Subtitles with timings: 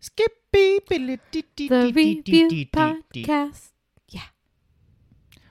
[0.00, 0.80] Skippy.
[0.88, 3.72] The review podcast.
[4.08, 4.22] Yeah.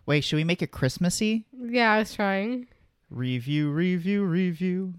[0.07, 1.45] Wait, should we make it Christmassy?
[1.53, 2.67] Yeah, I was trying.
[3.11, 4.95] Review, review, review.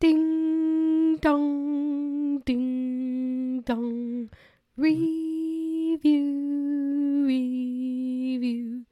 [0.00, 4.30] Ding dong, ding dong.
[4.76, 5.98] Review,
[7.26, 8.84] review.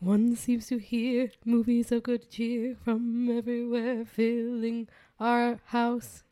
[0.00, 4.88] One seems to hear movies of good cheer from everywhere, filling
[5.20, 6.22] our house.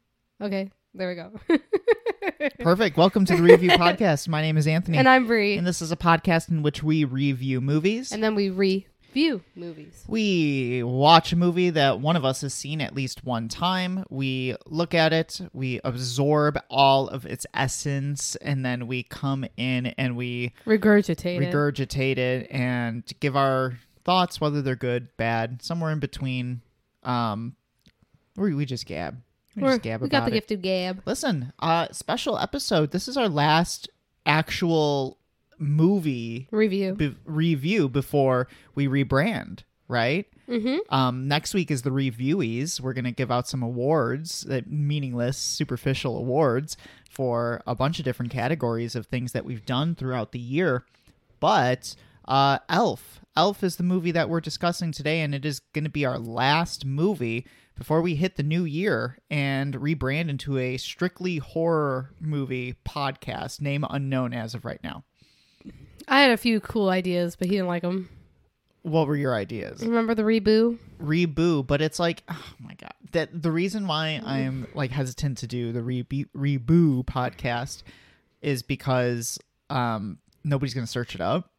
[0.41, 1.33] Okay, there we go.
[2.61, 2.97] Perfect.
[2.97, 4.29] Welcome to the Review Podcast.
[4.29, 4.99] My name is Anthony.
[4.99, 5.57] and I'm Brie.
[5.57, 8.13] and this is a podcast in which we review movies.
[8.13, 10.05] And then we review movies.
[10.07, 14.05] we watch a movie that one of us has seen at least one time.
[14.11, 19.87] We look at it, we absorb all of its essence, and then we come in
[19.87, 21.53] and we Regurgitate it.
[21.55, 26.61] regurgitate it and give our thoughts, whether they're good, bad, somewhere in between.
[27.03, 27.57] Um,
[28.37, 29.21] we, we just gab.
[29.57, 30.35] We We're- just gab we got the it.
[30.35, 31.03] gifted gab.
[31.07, 32.91] Listen, uh, special episode.
[32.91, 33.89] This is our last
[34.27, 35.19] actual
[35.59, 36.95] movie Review.
[36.95, 40.27] be- review before we rebrand, right?
[40.49, 40.93] Mm-hmm.
[40.95, 42.81] Um, next week is the reviewees.
[42.81, 46.77] We're gonna give out some awards, uh, meaningless, superficial awards
[47.11, 50.85] for a bunch of different categories of things that we've done throughout the year.
[51.41, 51.95] But
[52.27, 55.91] uh, Elf, Elf is the movie that we're discussing today, and it is going to
[55.91, 61.39] be our last movie before we hit the new year and rebrand into a strictly
[61.39, 65.05] horror movie podcast, name unknown as of right now.
[66.09, 68.09] I had a few cool ideas, but he didn't like them.
[68.83, 69.81] What were your ideas?
[69.81, 70.79] Remember the reboot?
[71.01, 75.47] Reboo, but it's like, oh my god, that the reason why I'm like hesitant to
[75.47, 77.85] do the Rebe- Reboo podcast
[78.41, 79.39] is because
[79.71, 81.51] um nobody's gonna search it up.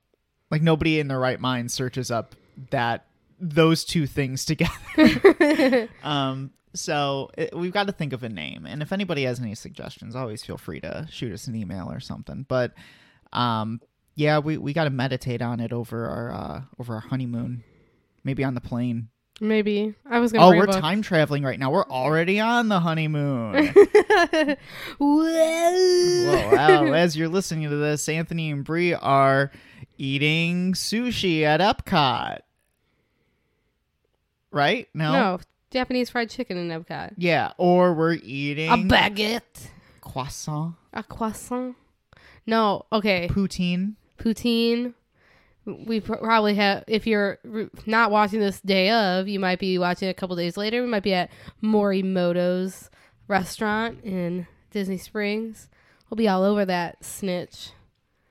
[0.52, 2.36] Like nobody in their right mind searches up
[2.72, 3.08] that
[3.44, 5.90] those two things together.
[6.04, 9.54] um, so it, we've got to think of a name, and if anybody has any
[9.56, 12.46] suggestions, always feel free to shoot us an email or something.
[12.48, 12.74] But
[13.32, 13.82] um,
[14.16, 17.64] yeah, we we got to meditate on it over our uh, over our honeymoon,
[18.24, 19.10] maybe on the plane.
[19.42, 19.96] Maybe.
[20.10, 21.72] I was gonna Oh, we're time traveling right now.
[21.72, 23.68] We're already on the honeymoon.
[23.74, 24.58] Whoa.
[25.00, 26.94] Whoa, wow.
[26.94, 29.52] As you're listening to this, Anthony and Brie are
[29.98, 32.40] eating sushi at Epcot.
[34.54, 34.88] Right?
[34.94, 35.12] No?
[35.12, 35.40] No,
[35.72, 37.16] Japanese fried chicken in Epcot.
[37.18, 39.68] Yeah, or we're eating A baguette.
[40.02, 41.76] croissant, A croissant.
[42.46, 43.28] No, okay.
[43.30, 43.96] poutine.
[44.18, 44.94] Poutine.
[45.66, 47.40] We probably have, if you're
[47.86, 50.82] not watching this day of, you might be watching a couple days later.
[50.82, 51.30] We might be at
[51.64, 52.90] Morimoto's
[53.28, 55.70] restaurant in Disney Springs.
[56.10, 57.72] We'll be all over that snitch,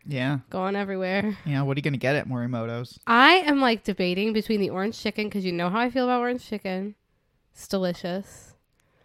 [0.07, 0.39] Yeah.
[0.51, 1.37] going everywhere.
[1.45, 2.99] Yeah, what are you going to get at Morimoto's?
[3.07, 6.21] I am like debating between the orange chicken because you know how I feel about
[6.21, 6.95] orange chicken.
[7.55, 8.49] It's delicious.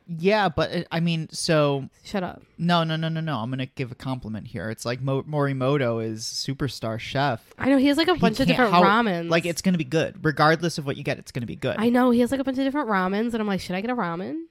[0.10, 2.42] Yeah, but it, I mean, so Shut up.
[2.58, 3.40] no, no, no, no, no.
[3.40, 4.70] I'm going to give a compliment here.
[4.70, 7.44] It's like Mo- Morimoto is superstar chef.
[7.60, 9.30] I know he has like a He bunch of different how- ramens.
[9.30, 10.24] Like it's going to be good.
[10.24, 11.76] Regardless of what you get, it's going to be good.
[11.78, 13.82] I know he has like a bunch of different ramens, and I'm like, should I
[13.82, 14.44] get a ramen?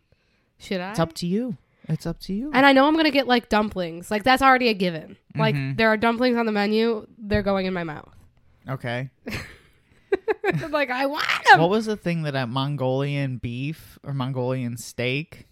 [0.58, 0.90] Should I?
[0.90, 1.56] It's up to you.
[1.88, 2.50] It's up to you.
[2.52, 4.10] and I know I'm gonna get like dumplings.
[4.10, 5.16] Like that's already a given.
[5.36, 5.76] Like Mhm.
[5.76, 7.06] there are dumplings on the menu.
[7.18, 8.12] They're going in my mouth.
[8.68, 9.10] Okay.
[10.70, 11.60] like I want them.
[11.60, 15.46] what was the thing that at Mongolian beef or Mongolian steak?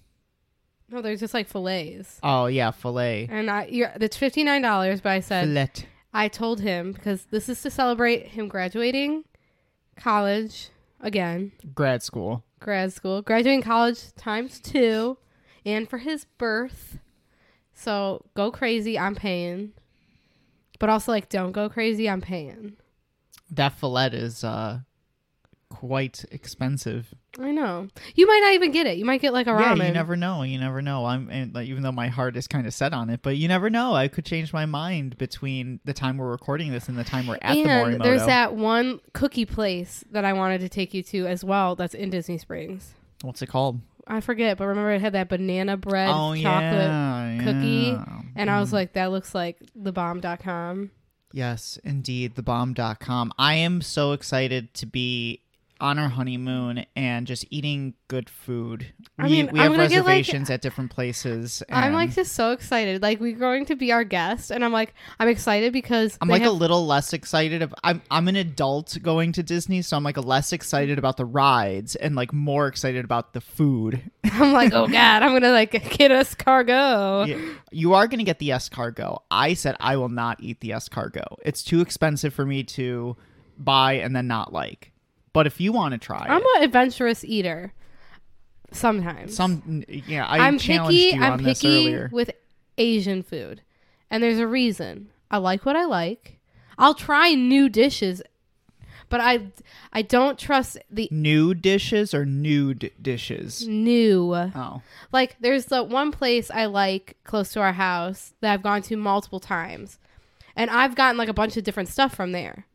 [0.91, 2.19] no, they're just like fillets.
[2.23, 3.29] Oh yeah, fillet.
[3.31, 5.01] And I, you're, it's fifty nine dollars.
[5.01, 5.89] But I said Fillet.
[6.13, 9.25] I told him because this is to celebrate him graduating
[9.97, 10.69] college
[11.01, 12.45] again, Grad school.
[12.61, 15.19] grad school, graduating college times two,
[15.65, 16.99] and for his birth.
[17.73, 19.73] So go crazy, I'm paying.
[20.79, 22.77] But also like don't go crazy, I'm paying.
[23.51, 24.81] That fillet is uh
[25.71, 27.13] quite expensive.
[27.39, 27.89] I know.
[28.15, 28.97] You might not even get it.
[28.97, 29.89] You might get like a Yeah, ramen.
[29.89, 30.43] you never know.
[30.45, 31.05] You never know.
[31.05, 33.49] I'm and, like, even though my heart is kind of set on it, but you
[33.49, 33.93] never know.
[33.93, 37.39] I could change my mind between the time we're recording this and the time we're
[37.43, 38.03] at the and Morimoto.
[38.05, 41.75] there's that one cookie place that I wanted to take you to as well.
[41.75, 42.95] That's in Disney Springs.
[43.23, 43.81] What's it called?
[44.07, 48.05] I forget, but remember it had that banana bread oh chocolate, yeah, cookie, yeah.
[48.37, 48.75] and I was Mm.
[48.75, 50.91] like, that looks like thebomb.com.
[51.33, 53.33] Yes, indeed, thebomb.com.
[53.39, 55.41] I am so excited to be
[55.85, 58.87] on our honeymoon and just eating good food.
[59.19, 61.63] I we mean, we I'm have gonna get, like- reservations at different places.
[61.71, 63.03] I'm like just so excited.
[63.03, 66.45] Like we're going to be our guest, and I'm like, I'm excited because I'm like
[66.45, 67.61] a little less excited.
[67.61, 71.27] Of, I'm I'm an adult going to Disney, so I'm like less excited about the
[71.27, 74.11] rides and like more excited about the food.
[74.25, 77.29] I'm like, oh god, I'm gonna like get escargot.
[77.29, 79.21] Yeah, you are to get the escargot.
[79.31, 81.37] I said I will not eat the escargot.
[81.45, 83.17] It's too expensive for me to
[83.59, 84.93] buy and then not like.
[85.35, 87.75] But if you want to try I'm it, an adventurous eater.
[88.73, 91.17] Sometimes some yeah, I I'm challenged picky.
[91.17, 92.09] you I'm on this earlier.
[92.13, 92.31] with
[92.77, 93.61] Asian food,
[94.11, 95.11] And there's a reason.
[95.31, 96.39] I like what I like.
[96.77, 98.21] I'll try new dishes,
[99.09, 99.49] but I
[99.93, 103.67] I don't trust the New dishes or nude dishes?
[103.69, 104.35] new.
[104.35, 104.83] Oh.
[105.13, 108.97] Like there's the one place I like close to our house that I've gone to
[108.97, 109.99] multiple times.
[110.57, 112.67] And I've gotten like a bunch of different stuff from there.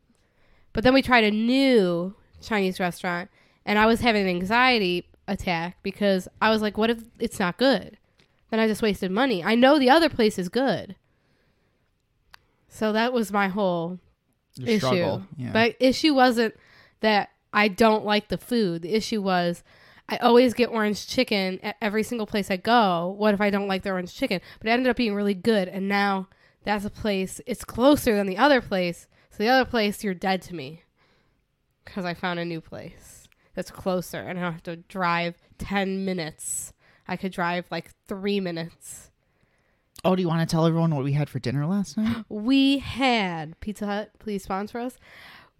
[0.72, 3.30] But then we tried a new Chinese restaurant
[3.64, 7.56] and I was having an anxiety attack because I was like, what if it's not
[7.56, 7.96] good?
[8.50, 9.44] Then I just wasted money.
[9.44, 10.96] I know the other place is good.
[12.68, 13.98] So that was my whole
[14.60, 14.78] issue.
[14.78, 15.22] struggle.
[15.36, 15.52] Yeah.
[15.52, 16.54] But issue wasn't
[17.00, 18.82] that I don't like the food.
[18.82, 19.62] The issue was
[20.08, 23.14] I always get orange chicken at every single place I go.
[23.16, 24.40] What if I don't like the orange chicken?
[24.58, 26.28] But it ended up being really good and now
[26.64, 29.06] that's a place it's closer than the other place.
[29.30, 30.82] So the other place you're dead to me.
[31.92, 36.04] Cuz I found a new place that's closer and I don't have to drive 10
[36.04, 36.72] minutes.
[37.08, 39.10] I could drive like 3 minutes.
[40.04, 42.24] oh, do you want to tell everyone what we had for dinner last night?
[42.28, 44.98] We had Pizza Hut, please sponsor us.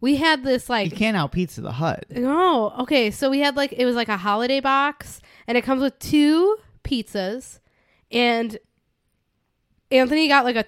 [0.00, 0.90] We had this like.
[0.90, 2.06] you can't out pizza the hut.
[2.10, 2.70] No.
[2.80, 3.10] Okay.
[3.10, 6.56] So we had like it was like a holiday box, and it comes with two
[6.84, 7.58] pizzas,
[8.10, 8.58] and
[9.90, 10.64] Anthony got like a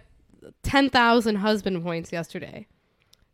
[0.63, 2.67] ten thousand husband points yesterday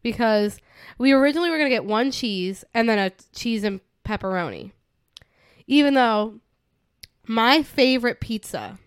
[0.02, 0.58] because
[0.98, 4.72] we originally were gonna get one cheese and then a cheese and pepperoni,
[5.66, 6.40] even though
[7.26, 8.78] my favorite pizza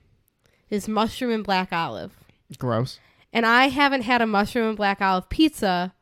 [0.69, 2.13] is mushroom and black olive.
[2.57, 2.99] Gross.
[3.33, 5.93] And I haven't had a mushroom and black olive pizza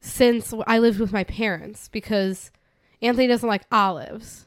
[0.00, 2.50] since I lived with my parents because
[3.02, 4.45] Anthony doesn't like olives.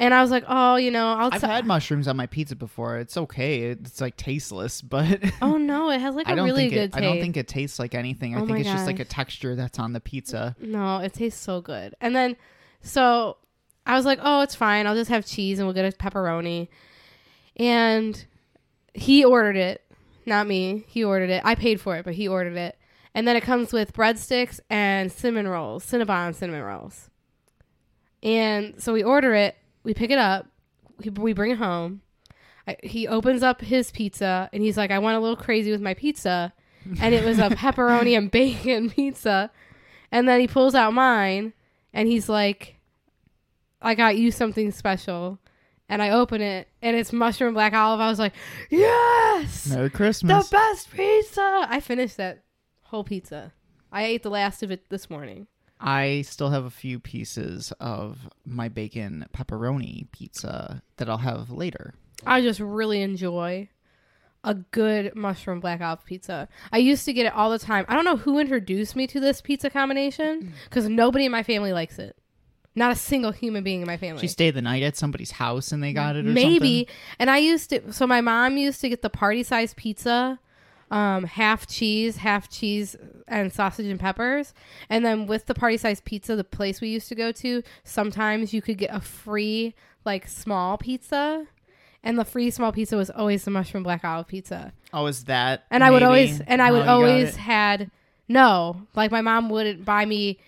[0.00, 1.28] And I was like, oh, you know, I'll.
[1.30, 2.96] I've t- had mushrooms on my pizza before.
[2.98, 3.64] It's okay.
[3.64, 6.80] It's like tasteless, but oh no, it has like I a don't really think good
[6.80, 6.96] it, taste.
[6.96, 8.34] I don't think it tastes like anything.
[8.34, 10.56] I Oh think it's just like a texture that's on the pizza.
[10.58, 11.94] No, it tastes so good.
[12.00, 12.36] And then,
[12.80, 13.36] so
[13.86, 14.86] I was like, oh, it's fine.
[14.86, 16.68] I'll just have cheese and we'll get a pepperoni.
[17.56, 18.24] And
[18.94, 19.84] he ordered it,
[20.24, 20.84] not me.
[20.88, 21.42] He ordered it.
[21.44, 22.78] I paid for it, but he ordered it.
[23.14, 27.10] And then it comes with breadsticks and cinnamon rolls, Cinnabon cinnamon rolls.
[28.22, 30.46] And so we order it, we pick it up,
[30.98, 32.02] we, we bring it home.
[32.66, 35.80] I, he opens up his pizza and he's like, I went a little crazy with
[35.80, 36.52] my pizza.
[37.00, 39.50] And it was a pepperoni and bacon pizza.
[40.12, 41.52] And then he pulls out mine
[41.92, 42.76] and he's like,
[43.82, 45.38] I got you something special.
[45.88, 48.00] And I open it and it's mushroom black olive.
[48.00, 48.34] I was like,
[48.70, 50.48] yes, Merry Christmas.
[50.48, 51.66] the best pizza.
[51.68, 52.44] I finished that
[52.82, 53.52] whole pizza.
[53.90, 55.48] I ate the last of it this morning.
[55.80, 61.94] I still have a few pieces of my bacon pepperoni pizza that I'll have later.
[62.26, 63.70] I just really enjoy
[64.44, 66.48] a good mushroom black olive pizza.
[66.72, 67.86] I used to get it all the time.
[67.88, 70.50] I don't know who introduced me to this pizza combination mm.
[70.64, 72.16] because nobody in my family likes it.
[72.74, 74.20] Not a single human being in my family.
[74.20, 76.96] She stayed the night at somebody's house and they got it or maybe something.
[77.18, 80.38] and i used to so my mom used to get the party size pizza
[80.90, 82.96] um, half cheese half cheese
[83.28, 84.52] and sausage and peppers
[84.88, 88.52] and then with the party size pizza the place we used to go to sometimes
[88.52, 91.46] you could get a free like small pizza
[92.02, 95.64] and the free small pizza was always the mushroom black olive pizza Oh, is that?
[95.70, 97.90] and i would always and i would got always had
[98.28, 100.38] no like my mom wouldn't buy me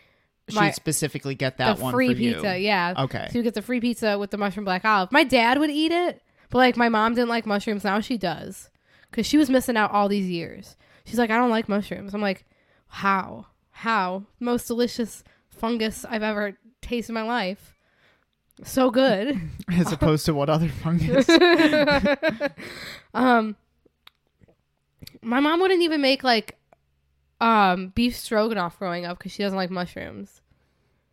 [0.48, 2.32] She'd specifically get that one free for you.
[2.34, 2.58] pizza.
[2.58, 2.94] Yeah.
[3.04, 3.28] Okay.
[3.30, 5.10] So you get the free pizza with the mushroom black olive.
[5.10, 7.84] My dad would eat it, but like my mom didn't like mushrooms.
[7.84, 8.68] Now she does
[9.12, 10.76] because she was missing out all these years.
[11.04, 12.14] She's like, I don't like mushrooms.
[12.14, 12.46] I'm like,
[12.88, 13.46] how?
[13.70, 14.24] How?
[14.40, 17.74] Most delicious fungus I've ever tasted in my life.
[18.64, 19.38] So good.
[19.70, 21.28] As opposed to what other fungus?
[23.14, 23.56] um,
[25.20, 26.58] my mom wouldn't even make like
[27.40, 30.41] um beef stroganoff growing up because she doesn't like mushrooms.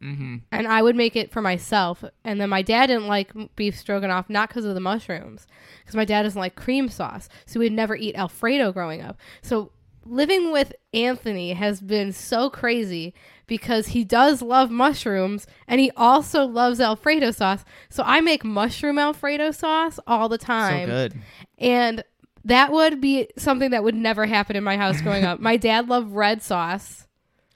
[0.02, 0.38] Mm-hmm.
[0.52, 2.04] and I would make it for myself.
[2.24, 5.48] And then my dad didn't like beef stroganoff, not because of the mushrooms,
[5.82, 7.30] because my dad doesn't like cream sauce.
[7.46, 9.18] So we'd never eat Alfredo growing up.
[9.42, 9.72] So
[10.06, 13.14] living with Anthony has been so crazy
[13.48, 17.64] because he does love mushrooms and he also loves Alfredo sauce.
[17.90, 20.88] So I make mushroom Alfredo sauce all the time.
[20.88, 21.22] So good.
[21.58, 22.04] And
[22.46, 25.40] that would be something that would never happen in my house growing up.
[25.40, 27.06] My dad loved red sauce.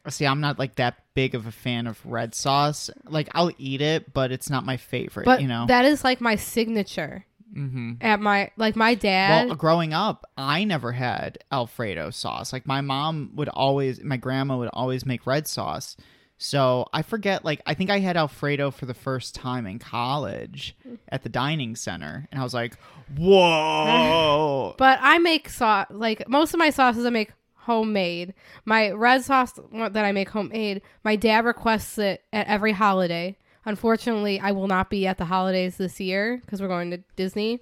[0.09, 2.89] See, I'm not like that big of a fan of red sauce.
[3.05, 5.25] Like I'll eat it, but it's not my favorite.
[5.25, 5.65] But you know.
[5.67, 7.25] that is like my signature.
[7.55, 7.93] mm-hmm.
[8.01, 12.51] at my like my dad Well, growing up, I never had Alfredo sauce.
[12.51, 15.95] Like my mom would always, my grandma would always make red sauce.
[16.37, 17.45] So I forget.
[17.45, 20.75] Like I think I had Alfredo for the first time in college
[21.07, 22.77] at the dining center, and I was like,
[23.17, 27.31] "Whoa!" but i make sauce like most of my sauces i make
[27.65, 28.33] homemade.
[28.65, 33.37] My red sauce that i make homemade my dad requests it at every holiday.
[33.65, 37.59] Unfortunately i will not be at the holidays this year because we're going to disney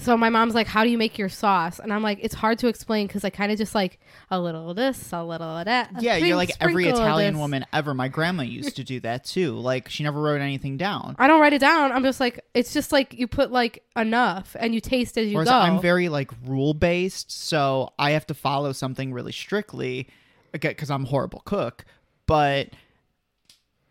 [0.00, 2.60] So my mom's like, "How do you make your sauce?" And I'm like, "It's hard
[2.60, 3.98] to explain because I kind of just like
[4.30, 7.94] a little of this, a little of that." Yeah, you're like every Italian woman ever.
[7.94, 9.54] My grandma used to do that too.
[9.54, 11.16] Like she never wrote anything down.
[11.18, 11.90] I don't write it down.
[11.90, 15.34] I'm just like, it's just like you put like enough and you taste as you
[15.34, 15.56] Whereas go.
[15.56, 20.08] I'm very like rule based, so I have to follow something really strictly
[20.52, 21.84] because I'm a horrible cook.
[22.26, 22.68] But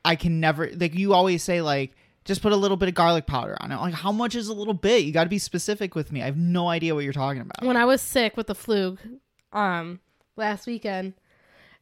[0.06, 1.97] I can never like you always say like
[2.28, 3.78] just put a little bit of garlic powder on it.
[3.78, 5.04] Like how much is a little bit?
[5.04, 6.22] You got to be specific with me.
[6.22, 7.64] I have no idea what you're talking about.
[7.64, 8.98] when I was sick with the flu,
[9.54, 10.00] um,
[10.36, 11.14] last weekend,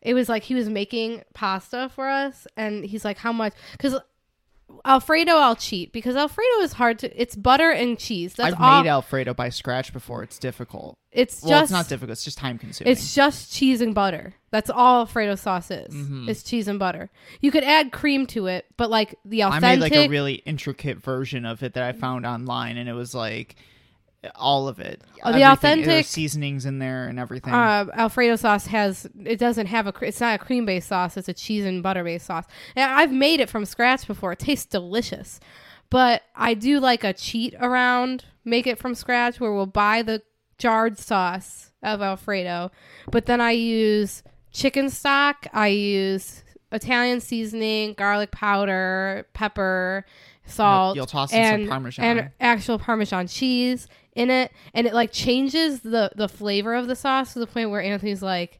[0.02, 3.96] it was like he was making pasta for us, and he's like, "How much?" Because
[4.84, 7.22] Alfredo, I'll cheat because Alfredo is hard to.
[7.22, 8.34] It's butter and cheese.
[8.34, 8.84] That's I've all.
[8.84, 10.24] made Alfredo by scratch before.
[10.24, 10.98] It's difficult.
[11.12, 12.12] it's Well, just it's not difficult.
[12.12, 12.92] It's just time consuming.
[12.92, 14.36] It's just cheese and butter.
[14.52, 15.94] That's all Alfredo sauce is.
[15.94, 16.30] Mm-hmm.
[16.30, 17.10] It's cheese and butter.
[17.42, 19.64] You could add cream to it, but like the authentic.
[19.64, 22.94] I made like a really intricate version of it that I found online, and it
[22.94, 23.56] was like
[24.36, 25.02] all of it.
[25.24, 25.42] Oh, the Everything.
[25.42, 27.54] There were authentic- seasonings in there and everything.
[27.54, 31.28] uh, Alfredo sauce has it doesn't have a it's not a cream based sauce it's
[31.30, 34.66] a cheese and butter based sauce and I've made it from scratch before it tastes
[34.66, 35.40] delicious
[35.90, 40.22] but I do like a cheat around make it from scratch where we'll buy the
[40.58, 42.72] jarred sauce of Alfredo
[43.12, 50.06] but then I use chicken stock I use Italian seasoning garlic powder pepper
[50.46, 52.06] salt you'll toss in some Parmesan.
[52.06, 56.96] and actual parmesan cheese in it and it like changes the the flavor of the
[56.96, 58.60] sauce to the point where anthony's like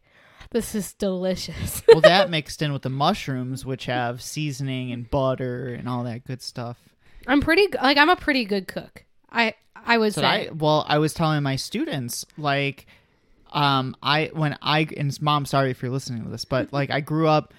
[0.52, 1.82] this is delicious.
[1.88, 6.24] Well, that mixed in with the mushrooms, which have seasoning and butter and all that
[6.26, 6.78] good stuff.
[7.28, 9.06] i'm pretty like i'm a pretty good cook.
[9.32, 10.28] I i would So say.
[10.48, 12.86] I, well, I was telling my students like,
[13.52, 17.02] um, I when I and mom, sorry if you're listening to this, but like I
[17.02, 17.54] grew up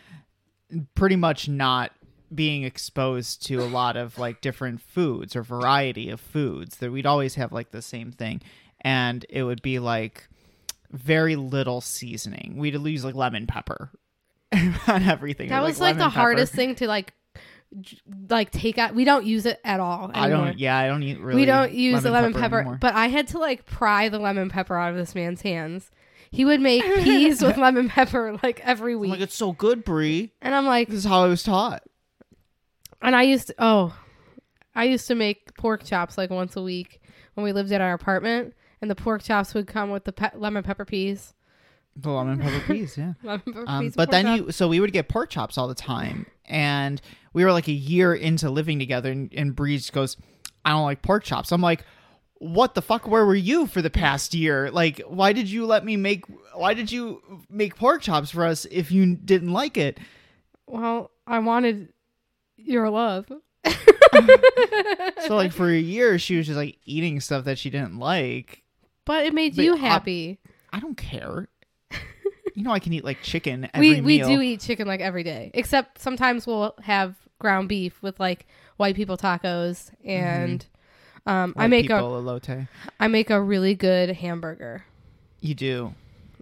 [0.94, 1.92] pretty much not
[2.34, 7.06] being exposed to a lot of like different foods or variety of foods that we'd
[7.06, 8.42] always have like the same thing.
[8.80, 10.28] And it would be like
[10.90, 12.56] very little seasoning.
[12.56, 13.90] We'd use like lemon pepper
[14.86, 15.48] on everything.
[15.48, 16.18] That was like the pepper.
[16.18, 17.14] hardest thing to like
[17.80, 18.94] j- like take out.
[18.94, 21.72] We don't use it at all i don't yeah i don't eat really we don't
[21.72, 22.78] use the lemon pepper, anymore.
[22.80, 25.90] but i had to like pry the lemon pepper out of this man's hands.
[26.30, 29.10] He would make peas with lemon pepper like every I'm week.
[29.10, 30.32] Like it's so good brie.
[30.40, 31.82] And i'm like this is how i was taught
[33.02, 33.98] And I used to, oh,
[34.74, 37.00] I used to make pork chops like once a week
[37.34, 40.30] when we lived at our apartment, and the pork chops would come with the pe-
[40.36, 41.34] lemon pepper peas.
[41.94, 43.94] the lemon pepper peas yeah Lemon pepper Um, peas.
[43.96, 44.38] but then chop.
[44.46, 47.00] you, so we would get pork chops all the time, and
[47.32, 50.16] we were like a year into living together, and, and Brie goes,
[50.64, 51.84] "I don't like pork chops." I'm like,
[52.38, 53.06] "What the fuck?
[53.06, 54.70] Where were you for the past year?
[54.70, 56.24] Like, why did you let me make?
[56.54, 59.98] Why did you make pork chops for us if you didn't like it?"
[60.66, 61.92] well, I wanted
[62.56, 63.26] your love.
[65.26, 68.62] So like for a year, she was just like eating stuff that she didn't like.
[69.04, 70.38] But it made But you happy.
[70.72, 71.48] I don't care.
[72.54, 74.28] you know, I can eat like chicken every we we meal.
[74.28, 78.46] do eat chicken like every day, except sometimes we'll have ground beef with like
[78.76, 80.64] white people tacos, and
[81.26, 82.68] um, I make a elote.
[83.00, 84.84] I make a really good hamburger.
[85.40, 85.94] You do.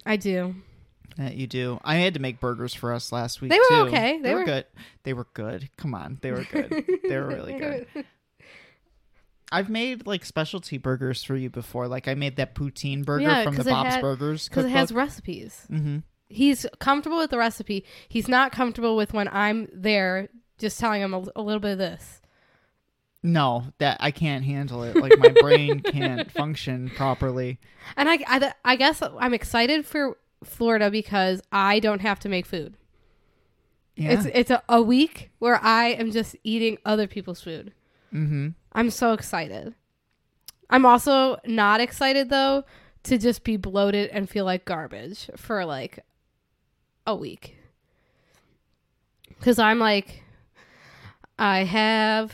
[0.05, 0.55] I do.
[1.17, 1.79] That you do.
[1.83, 3.49] I had to make burgers for us last week.
[3.51, 3.75] They were too.
[3.87, 4.17] okay.
[4.17, 4.65] They, They were, were- good.
[5.03, 5.69] They were good.
[5.77, 6.69] Come on, they were good.
[7.07, 7.87] they were really good.
[9.51, 11.87] I've made like specialty burgers for you before.
[11.87, 14.91] Like I made that poutine burger Yeah, from the Bob's had- Burgers because it has
[14.91, 15.65] recipes.
[15.71, 15.99] mm-hmm.
[16.27, 17.85] he's comfortable with the recipe.
[18.09, 21.77] He's not comfortable with when I'm there just telling him a, a little bit of
[21.77, 22.21] this.
[23.23, 24.95] No, that I can't handle it.
[24.95, 27.59] Like my brain can't function properly.
[27.97, 32.45] And I, I, I guess I'm excited for Florida because I don't have to make
[32.45, 32.75] food.
[33.95, 34.11] Yeah.
[34.11, 37.73] It's it's a, a week where I am just eating other people's food.
[38.13, 38.49] mm-hmm.
[38.73, 39.73] I'm so excited.
[40.69, 42.65] I'm also not excited though
[43.03, 45.99] to just be bloated and feel like garbage for like
[47.07, 47.55] a week.
[49.41, 50.23] Cuz I'm like
[51.39, 52.33] I have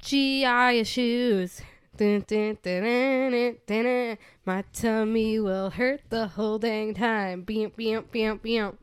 [0.00, 1.62] GI issues.
[1.98, 4.18] Dun, dun, dun.
[4.46, 7.42] My tummy will hurt the whole dang time.
[7.42, 8.78] Beam, beam, beam, beam.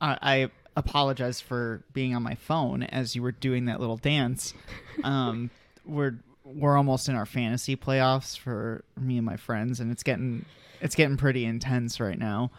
[0.00, 4.54] I, I apologize for being on my phone as you were doing that little dance.
[5.02, 5.50] Um,
[5.84, 10.44] we're we're almost in our fantasy playoffs for me and my friends, and it's getting
[10.80, 12.52] it's getting pretty intense right now.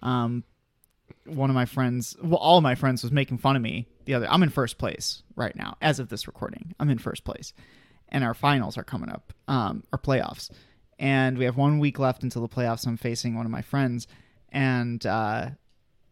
[0.00, 0.44] Um,
[1.24, 3.88] one of my friends, well, all of my friends was making fun of me.
[4.04, 6.74] The other, I'm in first place right now as of this recording.
[6.78, 7.52] I'm in first place,
[8.10, 10.50] and our finals are coming up, um, our playoffs,
[10.98, 12.86] and we have one week left until the playoffs.
[12.86, 14.06] I'm facing one of my friends,
[14.50, 15.50] and uh,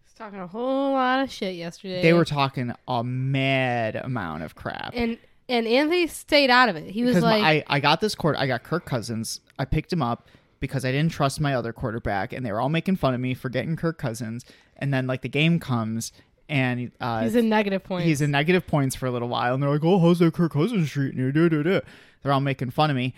[0.04, 2.02] was talking a whole lot of shit yesterday.
[2.02, 4.92] they were talking a mad amount of crap.
[4.94, 5.18] and
[5.50, 6.90] and Anthony stayed out of it.
[6.90, 8.38] He was because like, my, I I got this quarter.
[8.38, 9.40] I got Kirk Cousins.
[9.58, 10.28] I picked him up
[10.60, 13.32] because I didn't trust my other quarterback, and they were all making fun of me
[13.34, 14.44] for getting Kirk Cousins.
[14.76, 16.12] And then like the game comes,
[16.48, 18.06] and uh, he's in negative points.
[18.06, 20.52] he's in negative points for a little while, and they're like, "Oh, how's that Kirk
[20.52, 21.80] Cousins treating you?" Da, da, da.
[22.22, 23.14] They're all making fun of me.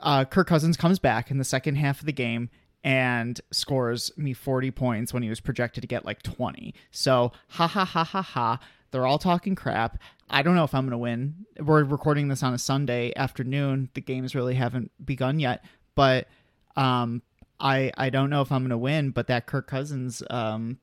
[0.00, 2.50] Uh, Kirk Cousins comes back in the second half of the game
[2.84, 6.74] and scores me 40 points when he was projected to get like 20.
[6.90, 8.58] So, ha ha ha ha ha.
[8.90, 9.98] They're all talking crap.
[10.28, 11.46] I don't know if I'm going to win.
[11.58, 13.90] We're recording this on a Sunday afternoon.
[13.94, 16.26] The games really haven't begun yet, but
[16.76, 17.22] um,
[17.60, 19.10] I I don't know if I'm going to win.
[19.10, 20.78] But that Kirk Cousins um,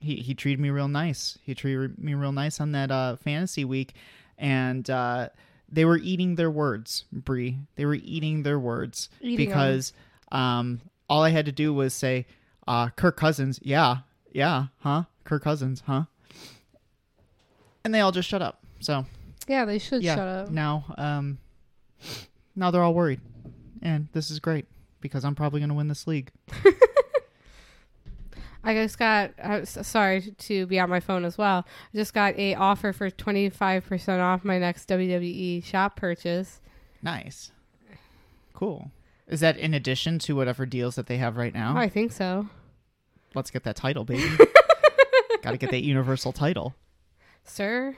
[0.00, 1.38] he he treated me real nice.
[1.42, 3.94] He treated me real nice on that uh, fantasy week,
[4.38, 5.28] and uh,
[5.70, 7.58] they were eating their words, Brie.
[7.76, 9.92] They were eating their words Eating because
[10.32, 12.26] um, all I had to do was say,
[12.66, 13.98] uh, "Kirk Cousins, yeah,
[14.32, 15.04] yeah, huh?
[15.24, 16.04] Kirk Cousins, huh?"
[17.84, 18.62] And they all just shut up.
[18.80, 19.04] So
[19.46, 20.50] yeah, they should yeah, shut up.
[20.50, 21.38] now um,
[22.56, 23.20] now they're all worried,
[23.82, 24.66] and this is great
[25.00, 26.30] because I'm probably going to win this league.
[28.62, 29.32] I just got.
[29.42, 31.64] Was sorry to be on my phone as well.
[31.92, 36.60] I just got a offer for twenty five percent off my next WWE shop purchase.
[37.02, 37.50] Nice,
[38.52, 38.90] cool.
[39.28, 41.74] Is that in addition to whatever deals that they have right now?
[41.76, 42.48] Oh, I think so,
[43.34, 44.28] Let's get that title, baby.
[45.42, 46.74] Got to get that universal title.
[47.44, 47.96] sir.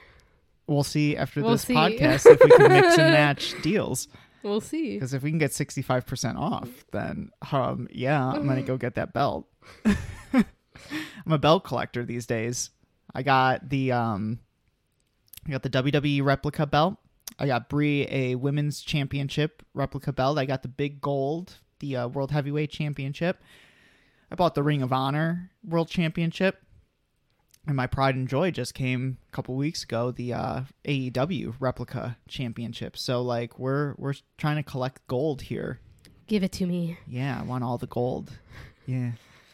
[0.69, 1.75] We'll see after We'll this see.
[1.75, 4.07] podcast if we can mix and match deals.
[4.45, 4.95] We'll see.
[4.95, 8.76] Because if we can get sixty five percent off, then um yeah, I'm gonna go
[8.76, 9.49] get that belt.
[10.35, 12.71] I'm a belt collector these days.
[13.14, 14.40] I got the um,
[15.47, 16.97] I got the WWE replica belt.
[17.38, 20.38] I got Brie a women's championship replica belt.
[20.38, 23.42] I got the big gold, the uh, world heavyweight championship.
[24.31, 26.62] I bought the Ring of Honor world championship.
[27.66, 32.16] And my pride and joy just came a couple weeks ago, the uh, AEW replica
[32.26, 32.97] championship.
[32.97, 35.78] So like we're we're trying to collect gold here.
[36.26, 36.99] Give it to me.
[37.07, 38.33] Yeah, I want all the gold.
[38.87, 39.12] Yeah.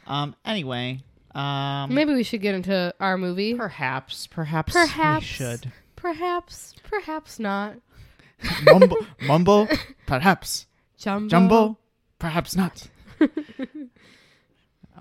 [0.08, 0.34] Um.
[0.44, 1.02] Anyway.
[1.34, 1.94] Um.
[1.94, 3.54] Maybe we should get into our movie.
[3.54, 4.26] Perhaps.
[4.26, 4.72] Perhaps.
[4.72, 5.20] Perhaps.
[5.22, 5.72] we should.
[5.96, 6.74] Perhaps.
[6.82, 7.74] Perhaps not.
[8.64, 9.68] mumble, mumbo.
[10.06, 10.66] Perhaps.
[10.96, 11.28] Jumbo.
[11.28, 11.78] Jumbo.
[12.18, 12.88] Perhaps not.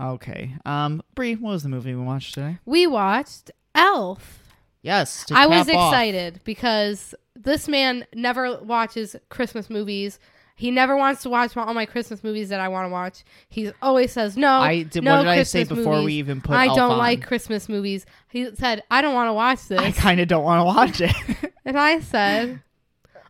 [0.02, 0.56] okay.
[0.66, 1.02] Um.
[1.16, 2.60] Brie, what was the movie we watched today?
[2.66, 4.44] We watched Elf.
[4.82, 5.26] Yes.
[5.26, 5.94] to I was cap off.
[5.94, 10.20] excited because this man never watches Christmas movies.
[10.58, 13.24] He never wants to watch all my Christmas movies that I want to watch.
[13.48, 14.54] He always says no.
[14.60, 15.04] I did.
[15.04, 16.56] no what did I say Christmas before we even put?
[16.56, 16.98] I Elf don't on?
[16.98, 18.08] like Christmas movies.
[18.28, 21.00] He said I don't want to watch this, I kind of don't want to watch
[21.00, 21.54] it.
[21.66, 22.64] and I said,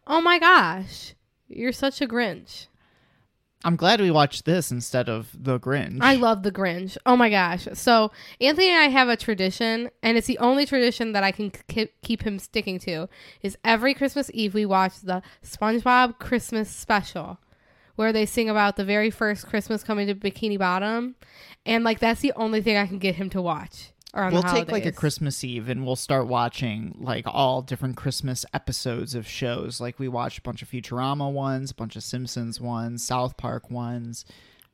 [0.07, 1.15] "Oh my gosh,
[1.49, 2.67] you're such a Grinch."
[3.63, 5.99] I'm glad we watched this instead of The Grinch.
[6.01, 6.95] I love the Grinch.
[7.05, 7.67] Oh my gosh.
[7.73, 11.51] So, Anthony and I have a tradition, and it's the only tradition that I can
[11.67, 13.09] k- keep him sticking to
[13.41, 17.39] is every Christmas Eve we watch the SpongeBob Christmas special
[17.95, 21.15] where they sing about the very first Christmas coming to Bikini Bottom.
[21.65, 24.85] And like that's the only thing I can get him to watch we'll take like
[24.85, 24.91] a.
[24.91, 29.79] Christmas Eve and we'll start watching like all different Christmas episodes of shows.
[29.81, 33.69] Like we watched a bunch of Futurama ones, a bunch of Simpsons ones, South Park
[33.69, 34.25] ones,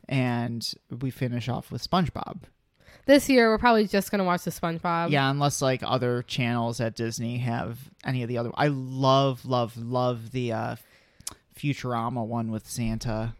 [0.08, 2.42] and we finish off with SpongeBob.
[3.06, 5.10] This year we're probably just going to watch the SpongeBob.
[5.10, 8.52] yeah, unless like other channels at Disney have any of the other.
[8.56, 10.76] I love, love, love the uh,
[11.58, 13.36] Futurama one with Santa.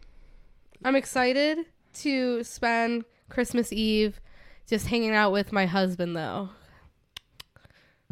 [0.84, 1.58] I'm excited
[1.94, 4.20] to spend Christmas Eve
[4.68, 6.50] just hanging out with my husband though.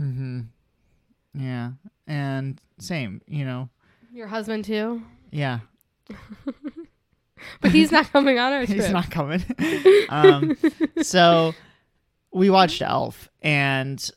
[0.01, 0.41] Mm-hmm.
[1.35, 1.73] Yeah,
[2.07, 3.69] and same, you know.
[4.13, 5.03] Your husband too?
[5.31, 5.61] Yeah,
[7.61, 8.79] But he's not coming on our trip.
[8.81, 9.45] he's not coming.
[10.09, 10.57] um,
[11.03, 11.55] so
[12.33, 14.11] we watched Elf, and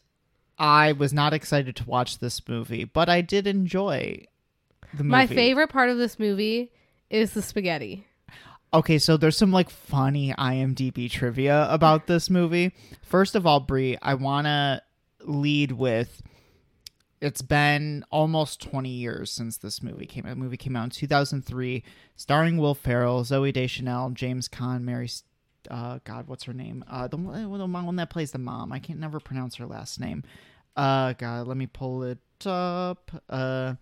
[0.58, 4.26] I was not excited to watch this movie, but I did enjoy
[4.94, 5.10] the movie.
[5.12, 6.72] My favorite part of this movie
[7.10, 8.08] is the spaghetti.
[8.76, 12.74] Okay, so there's some like funny IMDb trivia about this movie.
[13.04, 14.82] First of all, Brie, I want to
[15.22, 16.22] lead with
[17.22, 20.32] it's been almost 20 years since this movie came out.
[20.32, 21.86] The movie came out in 2003,
[22.18, 25.10] starring Will Ferrell, Zooey Deschanel, James Caan, Mary
[25.72, 26.84] uh god, what's her name?
[26.90, 28.74] Uh the, the one that plays the mom.
[28.74, 30.24] I can't never pronounce her last name.
[30.76, 33.10] Uh god, let me pull it up.
[33.30, 33.76] Uh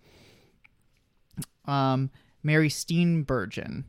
[1.64, 2.10] um
[2.44, 3.86] Mary Steenburgen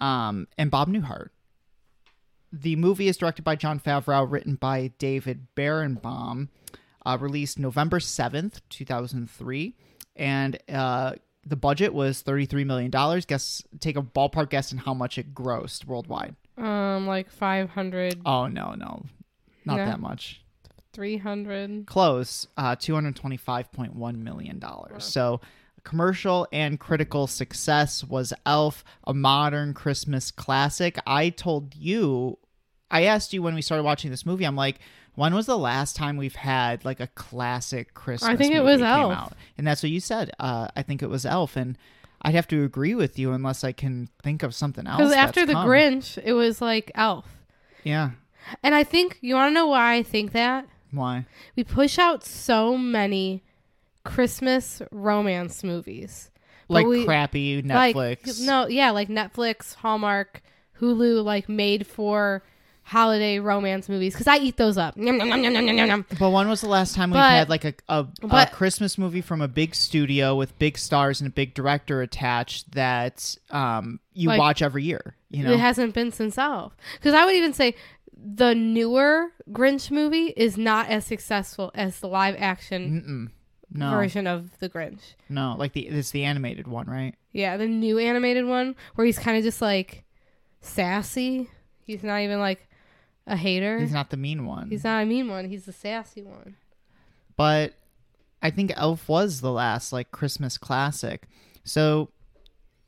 [0.00, 1.28] um, and Bob Newhart.
[2.52, 6.48] The movie is directed by Jon Favreau, written by David Berenbaum,
[7.04, 9.74] uh, released November 7th, 2003.
[10.16, 11.12] And uh,
[11.46, 12.90] the budget was $33 million.
[13.26, 16.36] Guess, take a ballpark guess on how much it grossed worldwide.
[16.56, 19.04] Um like 500 Oh, no, no.
[19.64, 19.84] Not No?
[19.84, 20.40] that much.
[20.92, 21.86] Three hundred.
[21.86, 25.04] Close, uh, two hundred twenty-five point one million dollars.
[25.04, 25.40] So,
[25.84, 30.98] commercial and critical success was Elf, a modern Christmas classic.
[31.06, 32.38] I told you,
[32.90, 34.44] I asked you when we started watching this movie.
[34.44, 34.78] I'm like,
[35.14, 38.30] when was the last time we've had like a classic Christmas?
[38.30, 39.12] I think it was Elf.
[39.12, 39.32] out?
[39.56, 40.30] and that's what you said.
[40.38, 41.76] Uh, I think it was Elf, and
[42.22, 44.98] I'd have to agree with you unless I can think of something else.
[44.98, 45.68] Because after the come.
[45.68, 47.26] Grinch, it was like Elf.
[47.84, 48.10] yeah.
[48.62, 51.26] And I think you want to know why I think that Why?
[51.54, 53.42] we push out so many
[54.08, 56.30] Christmas romance movies.
[56.68, 58.44] Like we- crappy Like Netflix.
[58.44, 60.42] no, yeah, like Netflix, Hallmark,
[60.80, 62.42] Hulu, like made for
[62.82, 64.14] holiday romance movies.
[64.14, 64.96] Because I eat those up.
[64.96, 66.06] Yum, yum, yum.
[66.18, 69.20] But when was the last time we've had like a, a, but- a Christmas movie
[69.20, 74.28] from a big studio with big stars and a big director attached that um, you
[74.28, 75.14] Like- watch every year?
[75.30, 76.74] You know, It hasn't been since Elf.
[76.94, 77.74] Because I would even say
[78.16, 83.30] the newer Grinch movie is not as successful as the live action.
[83.72, 85.14] No, version of the Grinch.
[85.28, 87.14] no, like the it's the animated one, right?
[87.32, 90.04] Yeah, the new animated one where he's kind of just like
[90.60, 91.48] sassy.
[91.84, 92.68] He's not even like
[93.26, 93.78] a hater.
[93.78, 94.68] He's not the mean one.
[94.70, 95.48] He's not a mean one.
[95.48, 96.56] He's the sassy one.
[97.36, 97.74] but
[98.42, 101.26] I think Elf was the last like Christmas classic.
[101.64, 102.10] So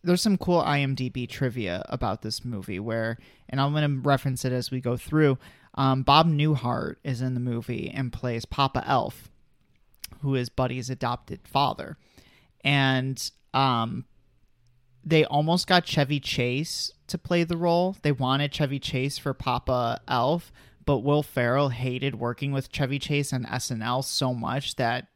[0.02, 4.52] there's some cool IMDb trivia about this movie where, and I'm going to reference it
[4.52, 5.38] as we go through.
[5.74, 9.29] Um, Bob Newhart is in the movie and plays Papa Elf,
[10.20, 11.96] who is Buddy's adopted father,
[12.62, 14.04] and um,
[15.04, 17.96] they almost got Chevy Chase to play the role.
[18.02, 20.52] They wanted Chevy Chase for Papa Elf,
[20.84, 25.08] but Will Ferrell hated working with Chevy Chase on SNL so much that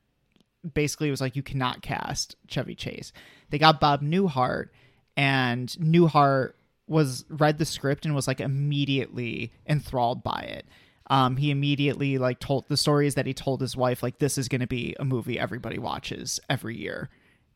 [0.72, 3.12] basically it was like you cannot cast Chevy Chase.
[3.50, 4.68] They got Bob Newhart,
[5.16, 6.54] and Newhart
[6.86, 10.66] was read the script and was like immediately enthralled by it.
[11.10, 14.38] Um, he immediately like told the story is that he told his wife like this
[14.38, 17.10] is going to be a movie everybody watches every year,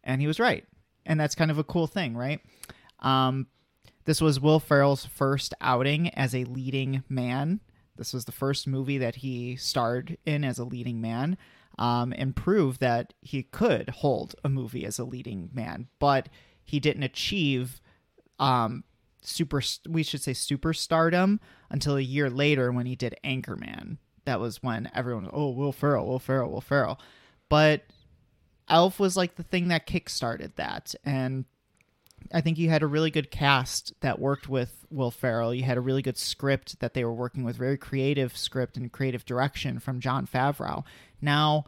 [0.04, 0.64] and he was right,
[1.06, 2.40] and that's kind of a cool thing, right?
[3.00, 3.46] Um,
[4.04, 7.60] this was Will Ferrell's first outing as a leading man.
[7.96, 11.38] This was the first movie that he starred in as a leading man,
[11.78, 15.88] um, and proved that he could hold a movie as a leading man.
[15.98, 16.28] But
[16.64, 17.80] he didn't achieve
[18.38, 18.84] um,
[19.22, 19.62] super.
[19.88, 21.38] We should say superstardom
[21.70, 23.98] until a year later when he did Anchorman.
[24.24, 27.00] That was when everyone, was, oh, Will Ferrell, Will Ferrell, Will Ferrell.
[27.48, 27.84] But
[28.68, 31.46] Elf was like the thing that kickstarted that, and
[32.32, 35.54] I think you had a really good cast that worked with Will Ferrell.
[35.54, 38.92] You had a really good script that they were working with, very creative script and
[38.92, 40.84] creative direction from Jon Favreau.
[41.22, 41.64] Now,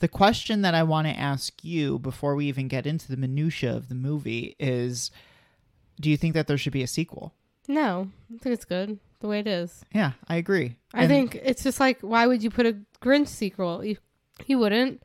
[0.00, 3.76] the question that I want to ask you before we even get into the minutia
[3.76, 5.10] of the movie is
[6.00, 7.34] do you think that there should be a sequel?
[7.68, 9.84] No, I think it's good the way it is.
[9.94, 10.76] Yeah, I agree.
[10.94, 13.84] I And think it's just like, why would you put a Grinch sequel?
[13.84, 13.98] You,
[14.46, 15.02] you wouldn't.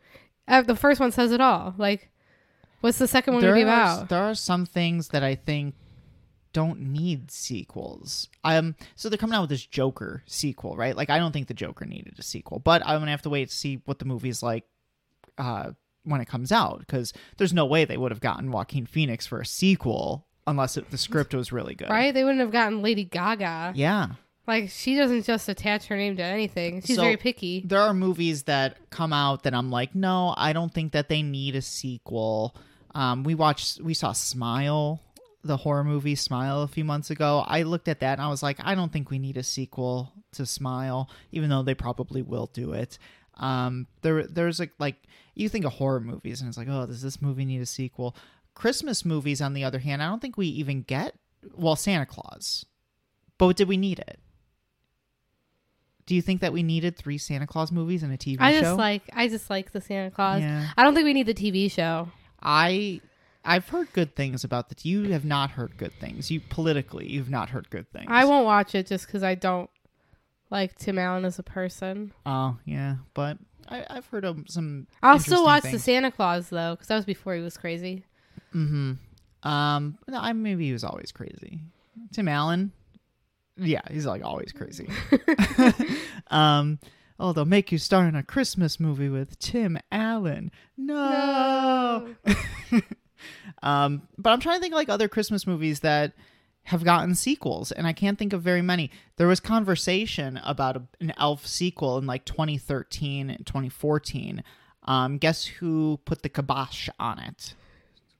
[0.48, 1.76] Uh, the first one says it all.
[1.78, 2.10] Like,
[2.82, 4.10] what's the second one going to be are, about?
[4.10, 5.76] there are some things that I think
[6.54, 8.30] don't need sequels.
[8.46, 10.96] Um, so they're coming out with this Joker sequel, right?
[10.96, 13.50] Like I don't think the Joker needed a sequel, but I'm gonna have to wait
[13.50, 14.64] to see what the movie's like
[15.38, 15.72] uh,
[16.04, 19.42] when it comes out because there's no way they would have gotten Joaquin Phoenix for
[19.42, 22.14] a sequel unless it, the script was really good, Right?
[22.14, 23.74] They wouldn't have gotten Lady Gaga.
[23.76, 24.10] Yeah.
[24.48, 26.82] Like, she doesn't just attach her name to anything.
[26.82, 27.64] She's So- very picky.
[27.66, 31.24] There are movies that come out that I'm like, no, I don't think that they
[31.24, 32.56] need a sequel.
[32.94, 35.02] Um, we watched, we saw Smile,
[35.44, 37.44] the horror movie Smile, a few months ago.
[37.48, 40.14] I looked at that and I was like, I don't think we need a sequel
[40.34, 43.00] to Smile, even though they probably will do it.
[43.38, 44.96] Um, there, there's like, like
[45.34, 48.16] you think of horror movies and it's like, oh, does this movie need a sequel?
[48.56, 51.16] Christmas movies, on the other hand, I don't think we even get.
[51.56, 52.66] Well, Santa Claus,
[53.38, 54.20] but did we need it?
[56.08, 58.62] Do you think that we needed three Santa Claus movies and a TV I show?
[58.62, 60.42] just like I just like the Santa Claus.
[60.42, 60.68] Yeah.
[60.76, 62.10] I don't think we need the TV show.
[62.42, 63.02] I
[63.44, 64.76] I've heard good things about the.
[64.82, 66.32] You have not heard good things.
[66.32, 68.08] You politically, you've not heard good things.
[68.10, 69.70] I won't watch it just because I don't
[70.50, 72.12] like Tim Allen as a person.
[72.26, 73.38] Oh yeah, but
[73.70, 74.88] I, I've heard of some.
[75.04, 75.80] I'll still watch the.
[75.80, 78.04] Santa Claus though, because that was before he was crazy.
[78.56, 79.48] Mm-hmm.
[79.48, 81.60] Um, no, I maybe he was always crazy.
[82.14, 82.72] Tim Allen,
[83.58, 84.90] yeah, he's like always crazy.
[86.28, 86.80] um,
[87.20, 90.52] oh, they'll make you star in a Christmas movie with Tim Allen.
[90.78, 92.16] No.
[93.64, 96.14] um, but I'm trying to think like other Christmas movies that
[96.64, 98.92] have gotten sequels, and I can't think of very many.
[99.18, 104.44] There was conversation about a, an Elf sequel in like 2013 and 2014.
[104.88, 107.54] Um, guess who put the kibosh on it?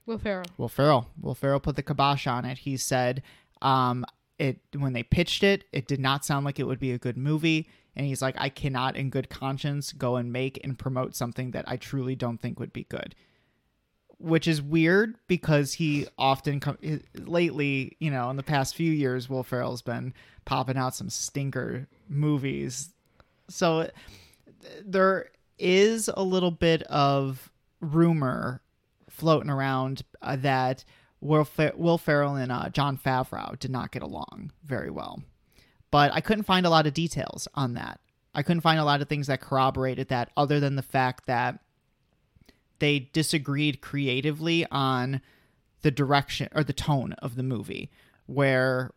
[0.06, 0.46] Will Ferrell.
[0.56, 1.08] Will Ferrell.
[1.20, 2.58] Will Ferrell put the kibosh on it.
[2.58, 3.22] He said,
[3.60, 4.04] um,
[4.38, 7.16] it when they pitched it, it did not sound like it would be a good
[7.16, 7.68] movie.
[7.96, 11.64] and he's like, I cannot, in good conscience, go and make and promote something that
[11.66, 13.14] I truly don't think would be good.
[14.18, 16.78] Which is weird because he often com-
[17.14, 20.12] lately, you know, in the past few years, Will Ferrell's been
[20.44, 22.90] popping out some stinker movies.
[23.48, 23.90] So
[24.84, 28.60] there is a little bit of rumor
[29.16, 30.84] floating around uh, that
[31.20, 35.22] Will, Fer- Will Ferrell and uh, Jon Favreau did not get along very well.
[35.90, 38.00] But I couldn't find a lot of details on that.
[38.34, 41.60] I couldn't find a lot of things that corroborated that other than the fact that
[42.78, 45.22] they disagreed creatively on
[45.80, 47.90] the direction or the tone of the movie,
[48.26, 48.92] where,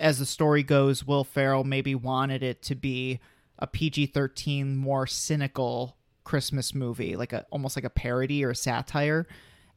[0.00, 3.20] as the story goes, Will Ferrell maybe wanted it to be
[3.58, 8.54] a PG 13, more cynical Christmas movie, like a almost like a parody or a
[8.54, 9.26] satire.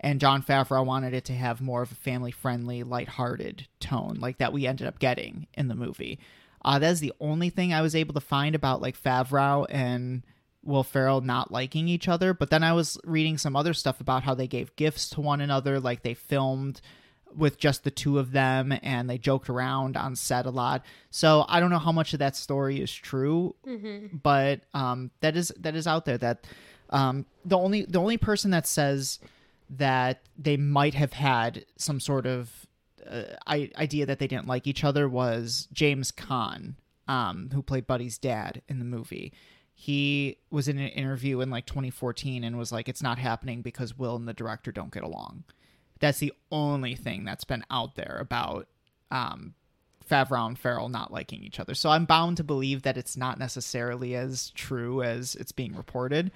[0.01, 4.39] And Jon Favreau wanted it to have more of a family friendly, lighthearted tone, like
[4.39, 6.19] that we ended up getting in the movie.
[6.65, 10.23] Uh, that's the only thing I was able to find about like Favreau and
[10.63, 12.33] Will Ferrell not liking each other.
[12.33, 15.41] But then I was reading some other stuff about how they gave gifts to one
[15.41, 16.81] another, like they filmed
[17.35, 20.83] with just the two of them and they joked around on set a lot.
[21.11, 24.17] So I don't know how much of that story is true, Mm-hmm.
[24.23, 26.17] but um, that is that is out there.
[26.17, 26.45] That
[26.89, 29.19] um, the only the only person that says
[29.69, 32.65] that they might have had some sort of
[33.09, 36.73] uh, I- idea that they didn't like each other was James Caan,
[37.07, 39.31] um, who played Buddy's dad in the movie.
[39.75, 43.97] He was in an interview in like 2014 and was like, "It's not happening because
[43.97, 45.43] Will and the director don't get along."
[45.99, 48.67] That's the only thing that's been out there about
[49.11, 49.53] um,
[50.09, 51.73] Favreau and Ferrell not liking each other.
[51.73, 56.31] So I'm bound to believe that it's not necessarily as true as it's being reported.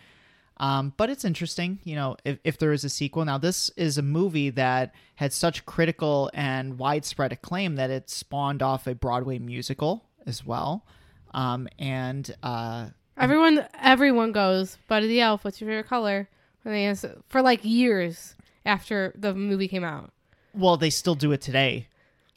[0.57, 3.25] Um, but it's interesting, you know, if, if there is a sequel.
[3.25, 8.61] Now, this is a movie that had such critical and widespread acclaim that it spawned
[8.61, 10.85] off a Broadway musical as well.
[11.33, 14.77] Um, and uh, Everyone, everyone goes.
[14.87, 15.43] Buddy the Elf.
[15.43, 16.29] What's your favorite color?
[16.63, 20.11] And they answer for like years after the movie came out.
[20.53, 21.87] well, they still do it today.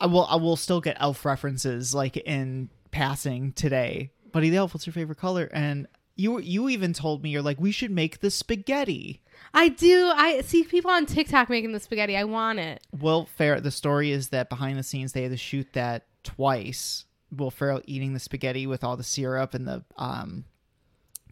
[0.00, 4.10] I will, I will still get elf references like in passing today.
[4.32, 5.48] Buddy the Elf, what's your favorite color?
[5.52, 5.86] And
[6.16, 9.22] you, you even told me you're like, we should make the spaghetti.
[9.54, 10.12] I do.
[10.14, 12.16] I see people on TikTok making the spaghetti.
[12.16, 12.82] I want it.
[12.98, 13.60] Will Ferrell.
[13.62, 17.04] The story is that behind the scenes they had to shoot that twice.
[17.30, 20.44] Will Ferrell eating the spaghetti with all the syrup and the um,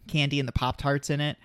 [0.07, 1.37] candy and the pop tarts in it,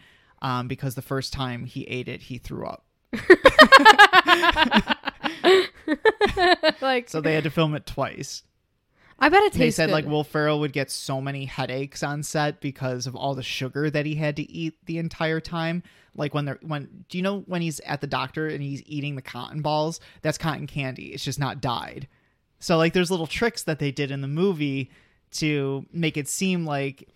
[0.43, 2.85] um, because the first time he ate it, he threw up.
[6.81, 8.43] like So they had to film it twice.
[9.19, 9.59] I bet it tastes.
[9.59, 9.93] They said good.
[9.93, 13.91] like Will Ferrell would get so many headaches on set because of all the sugar
[13.91, 15.83] that he had to eat the entire time.
[16.17, 19.17] Like when they're when do you know when he's at the doctor and he's eating
[19.17, 20.01] the cotton balls?
[20.23, 21.09] That's cotton candy.
[21.09, 22.09] It's just not dyed.
[22.61, 24.91] So like there's little tricks that they did in the movie
[25.33, 27.09] to make it seem like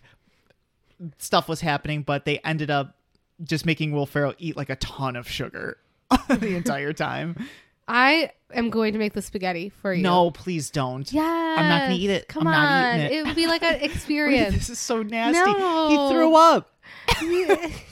[1.19, 2.97] stuff was happening, but they ended up
[3.43, 5.79] just making Will Ferrell eat like a ton of sugar
[6.29, 7.37] the entire time.
[7.87, 10.03] I am going to make the spaghetti for you.
[10.03, 11.11] No, please don't.
[11.13, 11.23] Yeah.
[11.23, 12.29] I'm not gonna eat it.
[12.29, 12.99] Come I'm on.
[12.99, 13.27] not eating it.
[13.27, 14.55] would be like an experience.
[14.55, 15.53] this is so nasty.
[15.53, 15.89] No.
[15.89, 16.71] He threw up.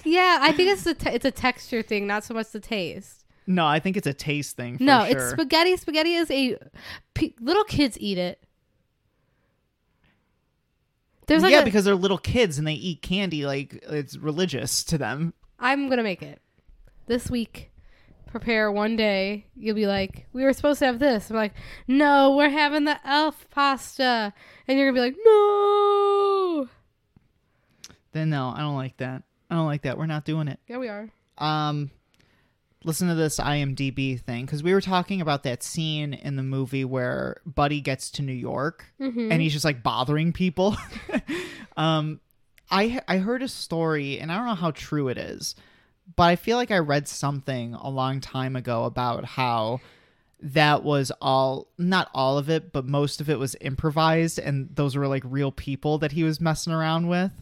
[0.04, 3.24] yeah, I think it's a it's a texture thing, not so much the taste.
[3.46, 4.78] No, I think it's a taste thing.
[4.78, 5.18] For no, sure.
[5.18, 5.76] it's spaghetti.
[5.76, 6.56] Spaghetti is a
[7.40, 8.42] little kids eat it.
[11.26, 14.84] There's like yeah, a, because they're little kids and they eat candy like it's religious
[14.84, 15.34] to them.
[15.58, 16.40] I'm gonna make it
[17.06, 17.71] this week.
[18.32, 19.44] Prepare one day.
[19.54, 21.28] You'll be like, we were supposed to have this.
[21.28, 21.52] I'm like,
[21.86, 24.32] no, we're having the elf pasta,
[24.66, 26.66] and you're gonna be like, no.
[28.12, 29.22] Then no, I don't like that.
[29.50, 29.98] I don't like that.
[29.98, 30.58] We're not doing it.
[30.66, 31.10] Yeah, we are.
[31.36, 31.90] Um,
[32.84, 36.86] listen to this IMDb thing because we were talking about that scene in the movie
[36.86, 39.30] where Buddy gets to New York Mm-hmm.
[39.30, 40.74] and he's just like bothering people.
[41.76, 42.18] um,
[42.70, 45.54] I I heard a story and I don't know how true it is,
[46.16, 49.80] but I feel like I read something a long time ago about how
[50.40, 54.96] that was all not all of it, but most of it was improvised and those
[54.96, 57.32] were like real people that he was messing around with.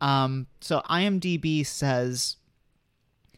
[0.00, 2.36] Um, so IMDb says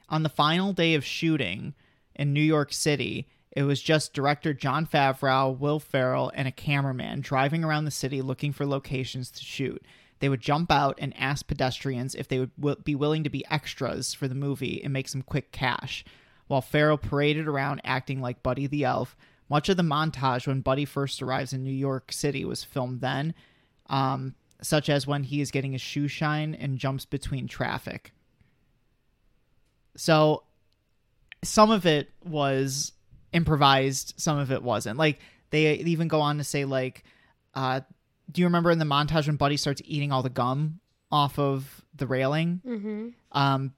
[0.08, 1.74] on the final day of shooting
[2.14, 7.20] in New York City, it was just director Jon Favreau, Will Ferrell, and a cameraman
[7.20, 9.82] driving around the city looking for locations to shoot.
[10.20, 13.44] They would jump out and ask pedestrians if they would w- be willing to be
[13.50, 16.04] extras for the movie and make some quick cash.
[16.46, 19.16] While Ferrell paraded around acting like Buddy the Elf,
[19.48, 23.34] much of the montage when Buddy first arrives in New York City was filmed then,
[23.86, 28.12] um, such as when he is getting his shoe shine and jumps between traffic.
[29.96, 30.44] So
[31.42, 32.92] some of it was
[33.32, 34.98] improvised, some of it wasn't.
[34.98, 37.04] Like they even go on to say like
[37.54, 37.80] uh
[38.30, 41.84] do you remember in the montage when Buddy starts eating all the gum off of
[41.94, 42.60] the railing?
[42.66, 43.08] Mm-hmm.
[43.32, 43.72] Um,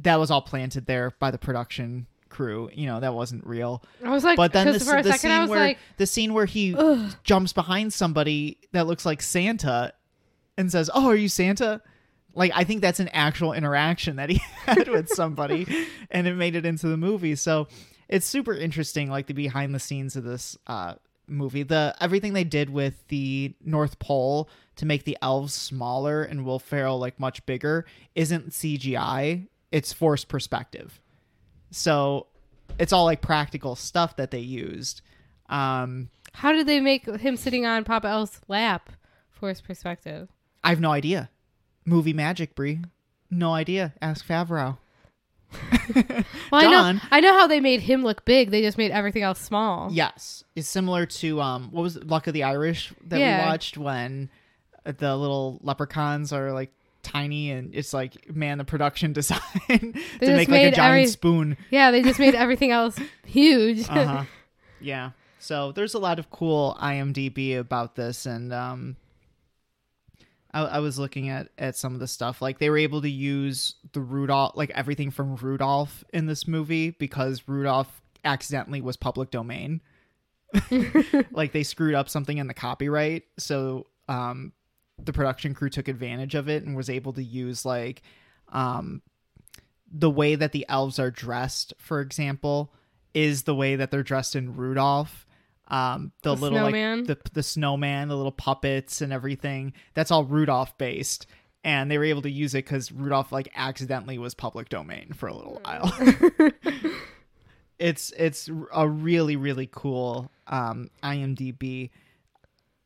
[0.00, 2.70] that was all planted there by the production crew.
[2.72, 3.82] You know, that wasn't real.
[4.04, 6.34] I was like, But then the, for a the second scene where like, the scene
[6.34, 7.14] where he Ugh.
[7.24, 9.92] jumps behind somebody that looks like Santa
[10.56, 11.82] and says, "Oh, are you Santa?"
[12.34, 15.66] Like I think that's an actual interaction that he had with somebody,
[16.10, 17.34] and it made it into the movie.
[17.34, 17.68] So
[18.08, 20.94] it's super interesting, like the behind the scenes of this uh,
[21.28, 21.62] movie.
[21.62, 26.58] The everything they did with the North Pole to make the elves smaller and Will
[26.58, 29.48] Ferrell like much bigger isn't CGI.
[29.70, 31.00] It's forced perspective.
[31.70, 32.26] So
[32.78, 35.02] it's all like practical stuff that they used.
[35.48, 38.90] Um, how did they make him sitting on Papa Elf's lap
[39.30, 40.28] for his perspective?
[40.62, 41.30] I have no idea.
[41.84, 42.80] Movie magic, Brie.
[43.30, 43.94] No idea.
[44.00, 44.78] Ask Favreau.
[45.94, 47.00] Well, I know, John.
[47.10, 48.50] I know how they made him look big.
[48.50, 49.90] They just made everything else small.
[49.92, 53.42] Yes, it's similar to um, what was it, Luck of the Irish that Yeah.
[53.44, 54.28] we watched when
[54.84, 56.70] the little leprechauns are like
[57.02, 60.80] tiny and it's like man the production design to just make like a made giant
[60.98, 61.56] every- spoon.
[61.70, 63.88] Yeah, they just made everything else huge.
[63.88, 64.24] Uh-huh.
[64.80, 65.10] yeah.
[65.38, 68.96] So there's a lot of cool IMDb about this, and um,
[70.58, 72.42] I, I was looking at at some of the stuff.
[72.42, 76.90] Like they were able to use the Rudolph, like everything from Rudolph in this movie
[76.90, 79.80] because Rudolph accidentally was public domain.
[81.30, 84.52] like they screwed up something in the copyright, so um,
[84.98, 88.02] the production crew took advantage of it and was able to use like
[88.50, 89.02] um
[89.90, 92.72] the way that the elves are dressed, for example,
[93.14, 95.26] is the way that they're dressed in Rudolph.
[95.68, 97.04] Um, the, The little snowman?
[97.04, 99.74] like the the snowman, the little puppets and everything.
[99.94, 101.26] That's all Rudolph based,
[101.62, 105.28] and they were able to use it because Rudolph like accidentally was public domain for
[105.28, 105.92] a little while.
[107.78, 111.90] it's it's a really really cool um, IMDb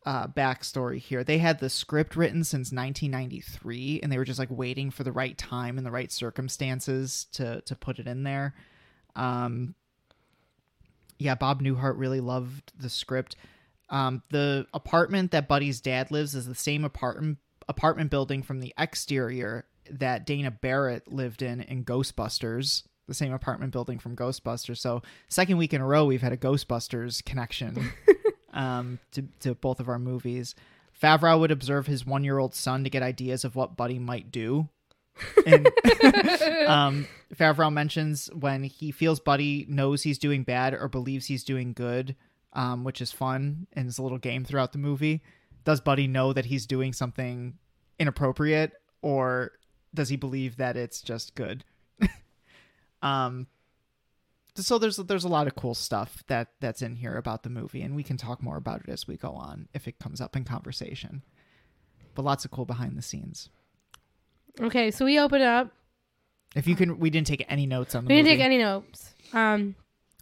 [0.05, 1.23] uh, backstory here.
[1.23, 5.12] They had the script written since 1993, and they were just like waiting for the
[5.12, 8.55] right time and the right circumstances to to put it in there.
[9.14, 9.75] Um,
[11.22, 13.37] yeah, Bob Newhart really loved the script.
[13.90, 18.74] Um, the apartment that Buddy's dad lives is the same apartment apartment building from the
[18.76, 22.85] exterior that Dana Barrett lived in in Ghostbusters.
[23.08, 24.78] The same apartment building from Ghostbusters.
[24.78, 27.92] So second week in a row, we've had a Ghostbusters connection
[28.52, 30.54] um, to to both of our movies.
[31.00, 34.30] Favreau would observe his one year old son to get ideas of what Buddy might
[34.30, 34.68] do.
[35.46, 35.66] And
[36.66, 41.72] um, Favreau mentions when he feels Buddy knows he's doing bad or believes he's doing
[41.72, 42.16] good,
[42.53, 45.22] um, which is fun and is a little game throughout the movie.
[45.64, 47.59] Does Buddy know that he's doing something
[47.98, 49.53] inappropriate or
[49.94, 51.64] does he believe that it's just good?
[53.03, 53.46] um,
[54.55, 57.83] so there's there's a lot of cool stuff that that's in here about the movie,
[57.83, 60.37] and we can talk more about it as we go on if it comes up
[60.37, 61.22] in conversation.
[62.14, 63.48] But lots of cool behind the scenes.
[64.60, 65.70] Okay, so we open up.
[66.54, 68.36] If you can, we didn't take any notes on the We didn't movie.
[68.38, 69.14] take any notes.
[69.32, 69.74] Um,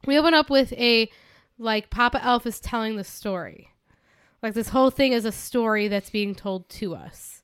[0.06, 1.10] we open up with a
[1.58, 3.68] like Papa Elf is telling the story.
[4.42, 7.42] Like this whole thing is a story that's being told to us.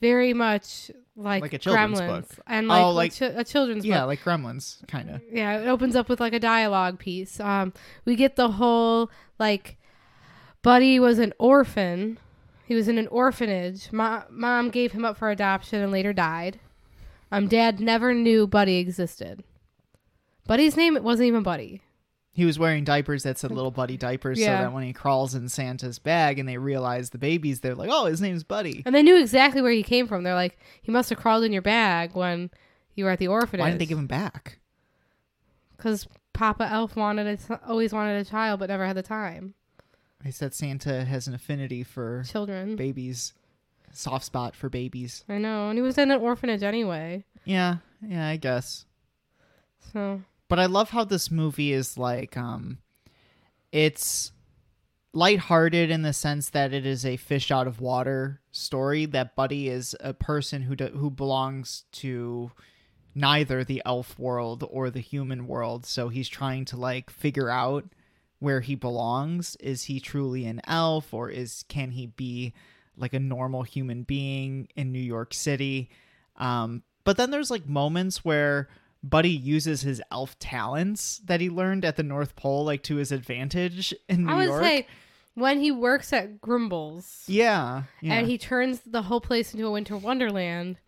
[0.00, 2.44] Very much like, Like a children's Gremlins book.
[2.46, 3.90] and like, Oh, like like- chi- a children's book.
[3.90, 4.06] yeah, book.
[4.08, 5.20] like Gremlins, kind of.
[5.30, 7.40] Yeah, it opens up with like a dialogue piece.
[7.40, 7.72] Um,
[8.04, 9.76] we get the whole like,
[10.62, 12.18] Buddy was an orphan.
[12.70, 13.90] He was in an orphanage.
[13.90, 16.60] Ma- Mom gave him up for adoption and later died.
[17.32, 19.42] Um, Dad never knew Buddy existed.
[20.46, 21.82] Buddy's name wasn't even Buddy.
[22.32, 25.48] He was wearing diapers that said "Little Buddy" diapers, so that when he crawls in
[25.48, 28.84] Santa's bag and they realize the baby's there, like, oh, his name's Buddy.
[28.86, 30.22] And they knew exactly where he came from.
[30.22, 32.50] They're like, he must have crawled in your bag when
[32.94, 33.64] you were at the orphanage.
[33.64, 34.60] Why didn't they give him back?
[35.76, 39.54] Because Papa Elf wanted a, always wanted a child, but never had the time.
[40.24, 42.76] They said Santa has an affinity for Children.
[42.76, 43.32] babies,
[43.92, 45.24] soft spot for babies.
[45.28, 47.24] I know, and he was in an orphanage anyway.
[47.44, 48.84] Yeah, yeah, I guess.
[49.92, 52.78] So but I love how this movie is like um
[53.72, 54.32] it's
[55.12, 59.68] lighthearted in the sense that it is a fish out of water story that Buddy
[59.68, 62.52] is a person who do, who belongs to
[63.14, 67.84] neither the elf world or the human world so he's trying to like figure out
[68.40, 72.52] where he belongs is he truly an elf or is can he be
[72.96, 75.88] like a normal human being in New York City
[76.36, 78.68] um but then there's like moments where
[79.02, 83.12] Buddy uses his elf talents that he learned at the North Pole like to his
[83.12, 84.62] advantage in New I would York.
[84.62, 84.86] say
[85.34, 88.14] when he works at Gimbel's yeah, yeah.
[88.14, 90.78] and he turns the whole place into a winter wonderland.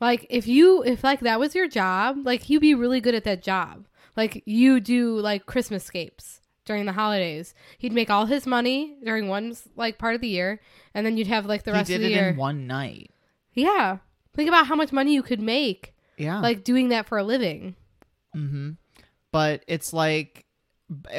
[0.00, 3.24] Like if you if like that was your job, like you'd be really good at
[3.24, 3.86] that job.
[4.16, 7.54] Like you do like Christmas scapes during the holidays.
[7.78, 10.60] He'd make all his money during one like part of the year,
[10.94, 12.08] and then you'd have like the he rest of the year.
[12.08, 12.30] He did it year.
[12.30, 13.10] in one night.
[13.54, 13.98] yeah,
[14.34, 16.40] think about how much money you could make Yeah.
[16.40, 17.74] like doing that for a living.
[18.36, 18.70] Mm-hmm.
[19.30, 20.46] But it's like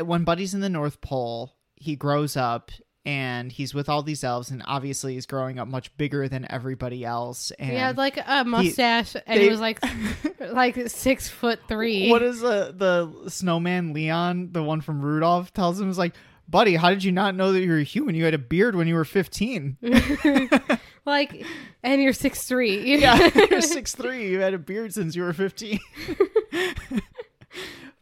[0.01, 2.71] when Buddy's in the North Pole, he grows up
[3.05, 7.03] and he's with all these elves, and obviously he's growing up much bigger than everybody
[7.03, 7.51] else.
[7.59, 9.79] And he had like a mustache, and they- he was like
[10.39, 12.09] like six foot three.
[12.09, 16.13] what is the the snowman Leon, the one from Rudolph, tells him is like,
[16.47, 18.15] Buddy, how did you not know that you were a human?
[18.15, 19.77] You had a beard when you were fifteen.
[21.05, 21.45] like,
[21.83, 22.97] and you're six three.
[23.01, 24.29] yeah, you're six three.
[24.29, 25.79] You had a beard since you were fifteen.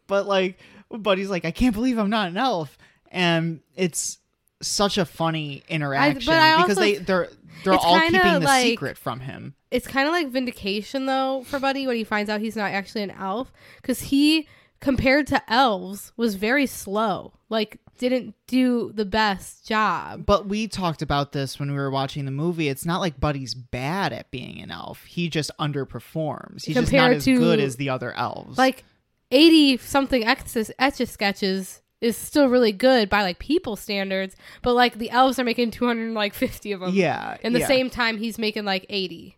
[0.07, 2.77] but like, Buddy's like, I can't believe I'm not an elf,
[3.11, 4.17] and it's
[4.61, 7.27] such a funny interaction I because also- they they're
[7.63, 9.53] they're all keeping the like- secret from him.
[9.69, 13.03] it's kind of like vindication though for Buddy when he finds out he's not actually
[13.03, 13.51] an elf
[13.81, 14.47] because he
[14.79, 21.03] compared to elves was very slow like didn't do the best job But we talked
[21.03, 22.67] about this when we were watching the movie.
[22.67, 25.03] It's not like Buddy's bad at being an elf.
[25.05, 26.65] He just underperforms.
[26.65, 28.57] He's just not as to- good as the other elves.
[28.57, 28.83] like
[29.31, 34.73] 80 something etch etch a sketches is still really good by like people standards but
[34.73, 37.67] like the elves are making 250 of them yeah, in the yeah.
[37.67, 39.37] same time he's making like 80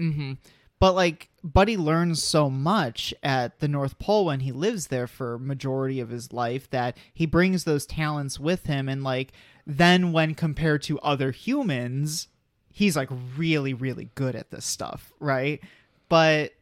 [0.00, 0.32] Mm-hmm.
[0.78, 5.38] But like Buddy learns so much at the North Pole when he lives there for
[5.38, 9.32] majority of his life that he brings those talents with him and like
[9.66, 12.28] then when compared to other humans,
[12.70, 15.60] he's like really really good at this stuff, right?
[16.08, 16.52] But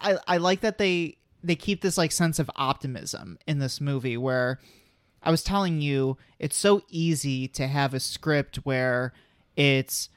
[0.00, 4.16] I I like that they they keep this like sense of optimism in this movie
[4.16, 4.60] where
[5.22, 9.12] I was telling you it's so easy to have a script where
[9.56, 10.08] it's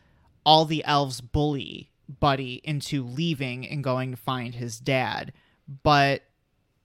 [0.45, 5.33] all the elves bully Buddy into leaving and going to find his dad,
[5.83, 6.21] but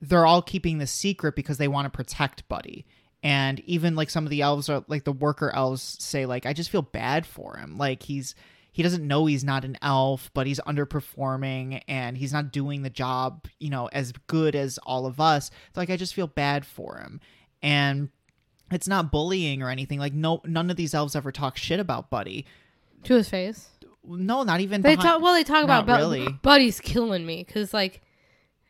[0.00, 2.86] they're all keeping the secret because they want to protect Buddy.
[3.22, 6.54] And even like some of the elves are like the worker elves say like I
[6.54, 7.76] just feel bad for him.
[7.76, 8.34] Like he's
[8.80, 12.88] he doesn't know he's not an elf, but he's underperforming and he's not doing the
[12.88, 15.50] job, you know, as good as all of us.
[15.76, 17.20] Like I just feel bad for him.
[17.62, 18.08] And
[18.70, 19.98] it's not bullying or anything.
[19.98, 22.46] Like no none of these elves ever talk shit about Buddy.
[23.04, 23.68] to his face
[24.02, 26.26] No, not even they behind- talk well they talk about really.
[26.42, 28.00] buddy's killing me because like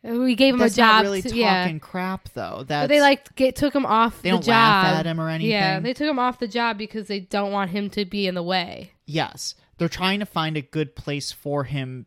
[0.03, 2.65] we gave him That's a job really to- talking yeah crap though.
[2.67, 4.49] That they like get took him off they the don't job.
[4.51, 5.51] laugh at him or anything.
[5.53, 8.35] Yeah, they took him off the job because they don't want him to be in
[8.35, 8.91] the way.
[9.07, 12.05] yes, they're trying to find a good place for him,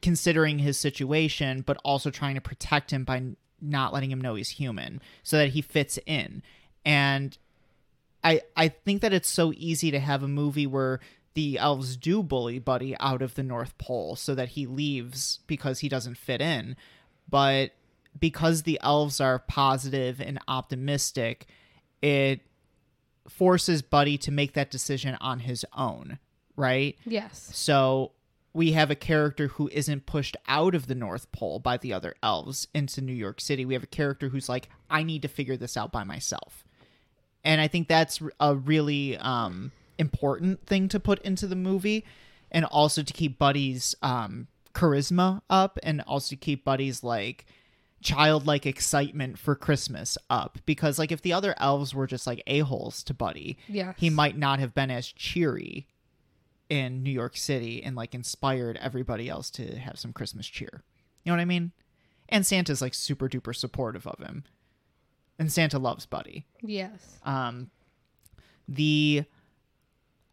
[0.00, 3.22] considering his situation, but also trying to protect him by
[3.60, 6.42] not letting him know he's human, so that he fits in.
[6.86, 7.36] And
[8.24, 11.00] I I think that it's so easy to have a movie where
[11.34, 15.80] the elves do bully Buddy out of the North Pole so that he leaves because
[15.80, 16.76] he doesn't fit in.
[17.28, 17.72] But
[18.18, 21.46] because the elves are positive and optimistic,
[22.00, 22.40] it
[23.28, 26.18] forces Buddy to make that decision on his own,
[26.56, 26.96] right?
[27.04, 27.50] Yes.
[27.54, 28.12] So
[28.52, 32.14] we have a character who isn't pushed out of the North Pole by the other
[32.22, 33.64] elves into New York City.
[33.66, 36.64] We have a character who's like, I need to figure this out by myself.
[37.44, 42.04] And I think that's a really um, important thing to put into the movie
[42.50, 47.44] and also to keep Buddy's um, charisma up and also keep Buddy's like
[48.02, 53.02] childlike excitement for Christmas up because like if the other elves were just like a-holes
[53.04, 53.94] to Buddy, Yes.
[53.98, 55.86] he might not have been as cheery
[56.68, 60.82] in New York City and like inspired everybody else to have some Christmas cheer.
[61.24, 61.72] You know what I mean?
[62.28, 64.44] And Santa's like super duper supportive of him.
[65.38, 66.46] And Santa loves Buddy.
[66.62, 67.18] Yes.
[67.24, 67.70] Um
[68.68, 69.24] the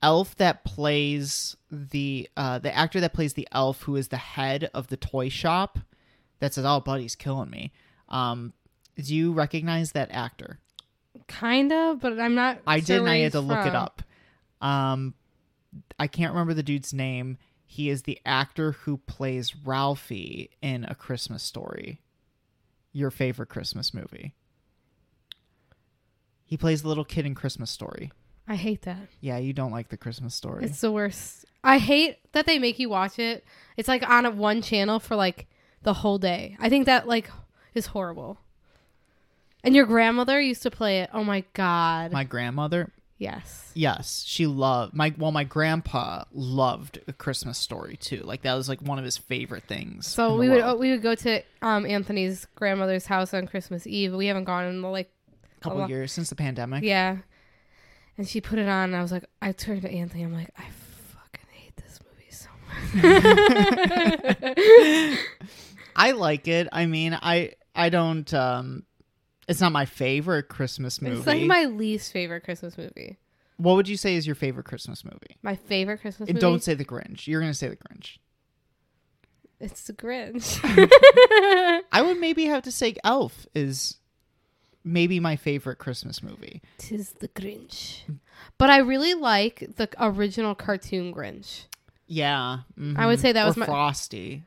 [0.02, 4.70] elf that plays the uh the actor that plays the elf who is the head
[4.74, 5.80] of the toy shop
[6.40, 7.72] that says, Oh Buddy's killing me.
[8.10, 8.54] Um
[8.96, 10.60] do you recognize that actor?
[11.28, 12.60] Kind of, but I'm not.
[12.68, 14.02] I sure did and where I had to look it up.
[14.62, 15.14] Um
[16.00, 17.38] I can't remember the dude's name.
[17.66, 22.02] He is the actor who plays Ralphie in A Christmas Story.
[22.92, 24.36] Your favorite Christmas movie.
[26.46, 28.12] He plays the little kid in Christmas Story.
[28.48, 29.08] I hate that.
[29.22, 30.66] Yeah, you don't like the Christmas Story.
[30.66, 31.46] It's the worst.
[31.64, 33.46] I hate that they make you watch it.
[33.78, 35.48] It's like on a one channel for like
[35.82, 36.58] the whole day.
[36.60, 37.30] I think that like
[37.74, 38.38] is horrible.
[39.64, 41.10] And your grandmother used to play it.
[41.14, 42.12] Oh my god.
[42.12, 42.92] my grandmother,
[43.24, 43.72] yes.
[43.74, 48.22] yes, she loved my well, my grandpa loved A Christmas Story too.
[48.24, 50.06] Like that was like one of his favorite things.
[50.08, 50.80] So we would world.
[50.80, 54.14] we would go to um Anthony's grandmother's house on Christmas Eve.
[54.14, 55.10] We haven't gone in like
[55.58, 56.84] a couple lo- years since the pandemic.
[56.84, 57.18] yeah.
[58.18, 60.52] And she put it on and I was like I turned to Anthony, I'm like,
[60.58, 60.66] I
[61.16, 62.50] fucking hate this movie so
[65.10, 65.20] much.
[65.96, 66.68] I like it.
[66.72, 68.84] I mean, I I don't um
[69.48, 71.18] It's not my favorite Christmas movie.
[71.18, 73.18] It's like my least favorite Christmas movie.
[73.58, 75.38] what would you say is your favorite Christmas movie?
[75.42, 76.42] My favorite Christmas And movie.
[76.42, 77.28] don't say The Grinch.
[77.28, 78.18] You're gonna say The Grinch.
[79.60, 80.60] It's the Grinch.
[81.92, 83.98] I would maybe have to say Elf is
[84.84, 86.62] maybe my favorite Christmas movie.
[86.78, 88.02] Tis the Grinch.
[88.58, 91.66] But I really like the original cartoon Grinch.
[92.08, 93.00] Yeah, mm-hmm.
[93.00, 94.44] I would say that Or was my- Frosty.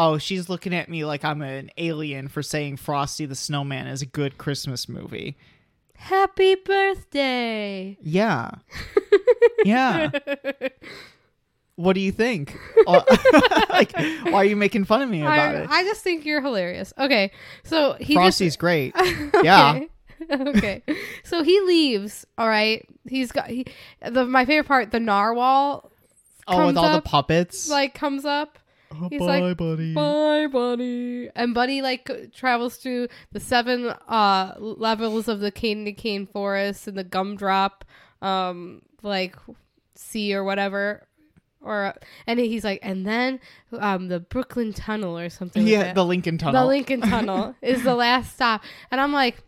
[0.00, 4.00] Oh, she's looking at me like I'm an alien for saying Frosty the Snowman is
[4.00, 5.36] a good Christmas movie.
[5.96, 7.98] Happy birthday.
[8.00, 8.50] Yeah.
[9.64, 10.10] yeah.
[11.74, 12.56] What do you think?
[13.68, 15.70] Like, why are you making fun of me about I, it?
[15.70, 16.92] I just think you're hilarious.
[16.98, 17.30] Okay.
[17.62, 18.92] So he Frosty's great.
[18.96, 19.80] just Yeah.
[20.30, 20.82] okay.
[21.22, 22.84] So he leaves, all right?
[23.08, 23.66] He's got he
[24.04, 25.92] the my favorite part, the narwhal
[26.48, 27.68] Oh, with all up, the puppets.
[27.68, 28.58] like comes up
[28.94, 29.94] oh, he's like, buddy.
[29.94, 31.30] Bye, buddy.
[31.34, 36.88] And Buddy like travels through the seven uh levels of the cane to cane forest
[36.88, 37.84] and the gumdrop,
[38.22, 39.36] um, like
[39.94, 41.06] sea or whatever,
[41.60, 41.94] or
[42.26, 43.40] and he's like, and then
[43.78, 45.66] um the Brooklyn Tunnel or something.
[45.66, 45.94] Yeah, that.
[45.94, 49.42] the Lincoln tunnel the Lincoln Tunnel is the last stop, and I'm like,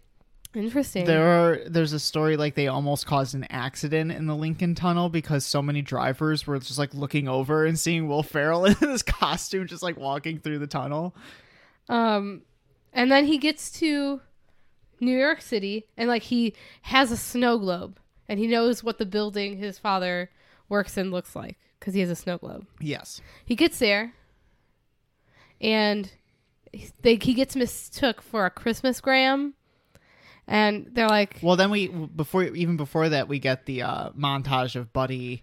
[0.55, 1.05] interesting.
[1.05, 5.09] There are there's a story like they almost caused an accident in the Lincoln Tunnel
[5.09, 9.03] because so many drivers were just like looking over and seeing Will Ferrell in his
[9.03, 11.15] costume just like walking through the tunnel.
[11.89, 12.43] Um,
[12.93, 14.21] and then he gets to
[15.01, 17.99] New York City, and like he has a snow globe,
[18.29, 20.31] and he knows what the building his father
[20.69, 22.67] works in looks like because he has a snow globe.
[22.81, 23.21] Yes.
[23.45, 24.13] He gets there,
[25.61, 26.11] and
[26.73, 29.55] he- they he gets mistook for a Christmas gram,
[30.51, 34.75] and they're like, Well, then we before even before that we get the uh, montage
[34.77, 35.43] of Buddy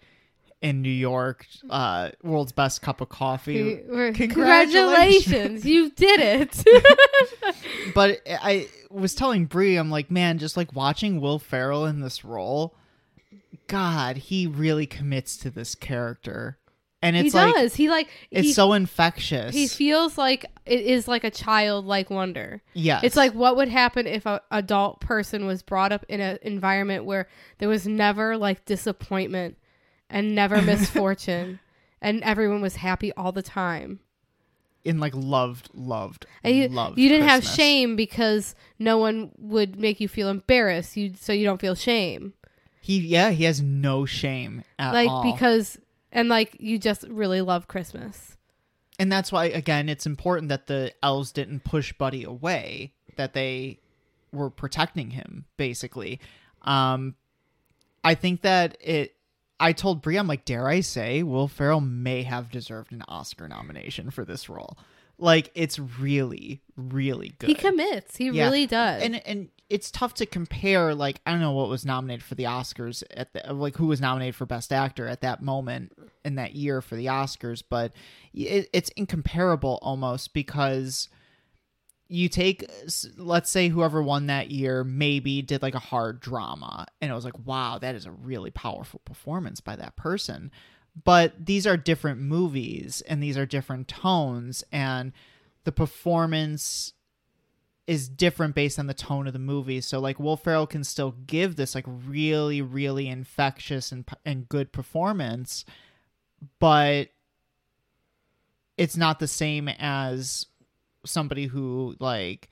[0.62, 3.78] in New York, uh, world's best cup of coffee.
[3.78, 4.34] Congratulations.
[4.34, 7.56] "Congratulations, you did it!"
[7.96, 12.26] but I was telling Brie, I'm like, man, just like watching Will Ferrell in this
[12.26, 12.76] role,
[13.68, 16.58] God, he really commits to this character,
[17.02, 17.76] and he it's like does.
[17.76, 19.54] He like it's he, so infectious.
[19.54, 22.62] he feels like it is like a childlike wonder.
[22.74, 26.40] yes, It's like what would happen if a adult person was brought up in an
[26.42, 27.28] environment where
[27.60, 29.58] there was never like disappointment
[30.10, 31.60] and never misfortune
[32.02, 34.00] and everyone was happy all the time.
[34.84, 36.98] in like loved, loved, And you, loved.
[36.98, 40.96] you didn't have shame because no one would make you feel embarrassed.
[40.98, 42.34] You so you don't feel shame.
[42.82, 45.24] He yeah, he has no shame at like all.
[45.32, 45.78] because
[46.12, 48.38] and like you just really love Christmas.
[49.00, 53.80] and that's why again it's important that the elves didn't push buddy away that they
[54.32, 56.20] were protecting him basically
[56.64, 57.16] um
[58.04, 59.16] i think that it
[59.60, 63.48] i told brie i'm like dare i say will ferrell may have deserved an oscar
[63.48, 64.78] nomination for this role
[65.18, 68.18] like it's really really good He commits.
[68.18, 68.44] He Yeah.
[68.46, 69.02] really does.
[69.02, 72.46] and and it's tough to compare like i don't know what was nominated for the
[72.46, 75.92] oscars at the like who was nominated for best actor at that moment
[76.24, 77.92] in that year for the oscars but
[78.34, 81.10] it, it's incomparable almost because
[82.10, 82.66] you take
[83.18, 87.26] let's say whoever won that year maybe did like a hard drama and it was
[87.26, 90.52] like wow that is a really powerful performance by that person.
[91.04, 95.12] But these are different movies and these are different tones and
[95.64, 96.94] the performance
[97.88, 99.80] is different based on the tone of the movie.
[99.82, 104.72] So like Will Ferrell can still give this like really really infectious and and good
[104.74, 105.64] performance,
[106.60, 107.08] but
[108.78, 110.46] it's not the same as
[111.06, 112.50] somebody who like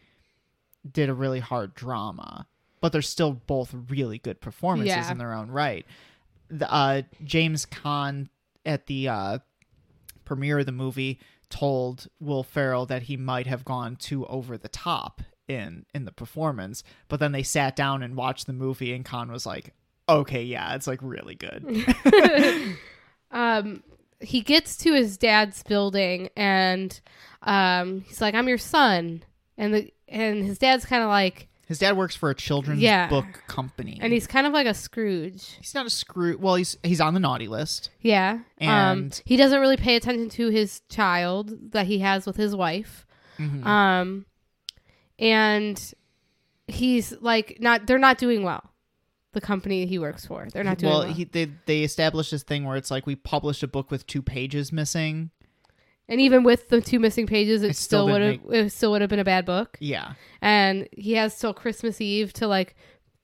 [0.90, 2.48] did a really hard drama.
[2.82, 5.12] But they're still both really good performances Yeah.
[5.12, 5.86] in their own right.
[6.50, 8.30] The, uh, James Caan
[8.66, 9.40] at the uh,
[10.24, 11.20] premiere of the movie
[11.56, 16.12] told Will Ferrell that he might have gone too over the top in in the
[16.12, 19.74] performance, but then they sat down and watched the movie, and Caan was like,
[20.10, 22.76] "Okay, yeah, it's like really good."
[23.32, 23.84] um
[24.20, 27.02] he gets to his dad's building and
[27.42, 29.24] um he's like i'm your son
[29.58, 33.08] and the and his dad's kind of like His dad works for a children's Yeah.
[33.10, 36.38] book company, and he's kind of like a scrooge he's not a screw.
[36.38, 37.90] Well, he's he's on the naughty list.
[38.02, 42.36] yeah um And- he doesn't really pay attention to his child that he has with
[42.38, 43.06] his wife
[43.40, 43.66] Mhm.
[43.66, 44.26] um
[45.20, 45.94] and
[46.68, 48.72] he's like not they're not doing well
[49.34, 52.44] the company he works for they're not doing well, well, he they they established this
[52.44, 55.30] thing where it's like we published a book with two pages missing.
[56.08, 59.10] And even with the two missing pages it, still would have it still would have
[59.10, 62.76] been a bad book Yeah, and he has till christmas eve to like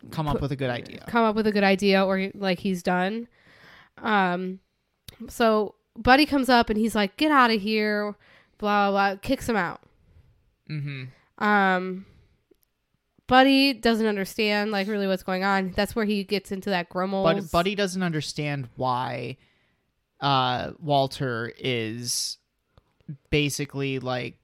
[0.09, 1.03] come up with a good idea.
[1.07, 3.27] come up with a good idea or like he's done.
[4.01, 4.59] Um
[5.27, 8.15] so Buddy comes up and he's like, "Get out of here."
[8.57, 9.82] blah blah blah, kicks him out.
[10.69, 11.43] Mm-hmm.
[11.43, 12.05] Um
[13.27, 15.71] Buddy doesn't understand like really what's going on.
[15.75, 17.23] That's where he gets into that grumbles.
[17.25, 19.38] But Buddy doesn't understand why
[20.19, 22.38] uh Walter is
[23.30, 24.38] basically like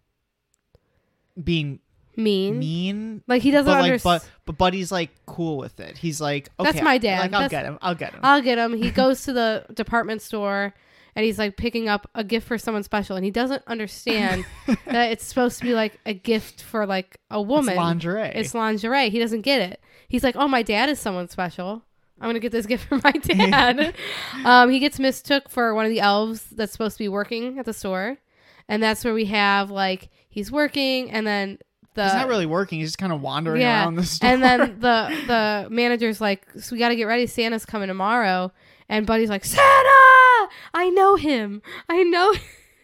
[1.42, 1.80] being
[2.16, 2.60] mean.
[2.60, 3.24] mean.
[3.28, 4.22] Like he doesn't But like understand.
[4.22, 5.98] but but Buddy's like cool with it.
[5.98, 7.20] He's like okay, That's my dad.
[7.22, 7.78] Like I'll That's- get him.
[7.82, 8.20] I'll get him.
[8.24, 8.74] I'll get him.
[8.74, 10.74] He goes to the department store
[11.16, 14.46] and he's like picking up a gift for someone special and he doesn't understand
[14.86, 17.74] that it's supposed to be like a gift for like a woman.
[17.74, 18.32] It's lingerie.
[18.36, 19.10] It's lingerie.
[19.10, 19.82] He doesn't get it.
[20.10, 21.84] He's like, "Oh, my dad is someone special.
[22.22, 23.94] I'm gonna get this gift for my dad."
[24.46, 27.66] um, he gets mistook for one of the elves that's supposed to be working at
[27.66, 28.18] the store,
[28.68, 31.58] and that's where we have like he's working, and then
[31.94, 32.80] the He's not really working.
[32.80, 34.30] He's just kind of wandering Yeah, around the store.
[34.34, 37.26] and then the the manager's like, "So we got to get ready.
[37.28, 38.52] Santa's coming tomorrow."
[38.90, 41.62] And Buddy's like, "Santa, I know him.
[41.90, 42.34] I know.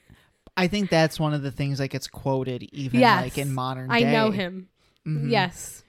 [0.57, 3.21] I think that's one of the things that gets quoted even Yes.
[3.21, 4.69] like in modern I know him.
[5.07, 5.31] Mhm.
[5.31, 5.83] Yes,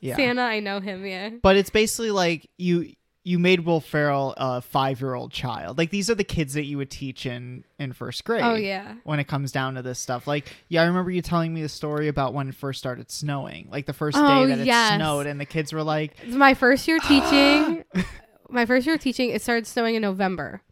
[0.00, 0.16] Yeah.
[0.16, 1.04] Santa, I know him.
[1.06, 2.92] Yeah." But it's basically like you
[3.28, 5.76] you made Will Ferrell a five year old child.
[5.76, 8.40] Like these are the kids that you would teach in in first grade.
[8.42, 8.94] Oh yeah.
[9.04, 11.68] When it comes down to this stuff, like yeah, I remember you telling me the
[11.68, 15.26] story about when it first started snowing, like the first Oh, day that it snowed,
[15.26, 17.06] and the kids were like, my first year ah.
[17.06, 17.84] teaching
[18.48, 20.62] my first year teaching it started snowing in november.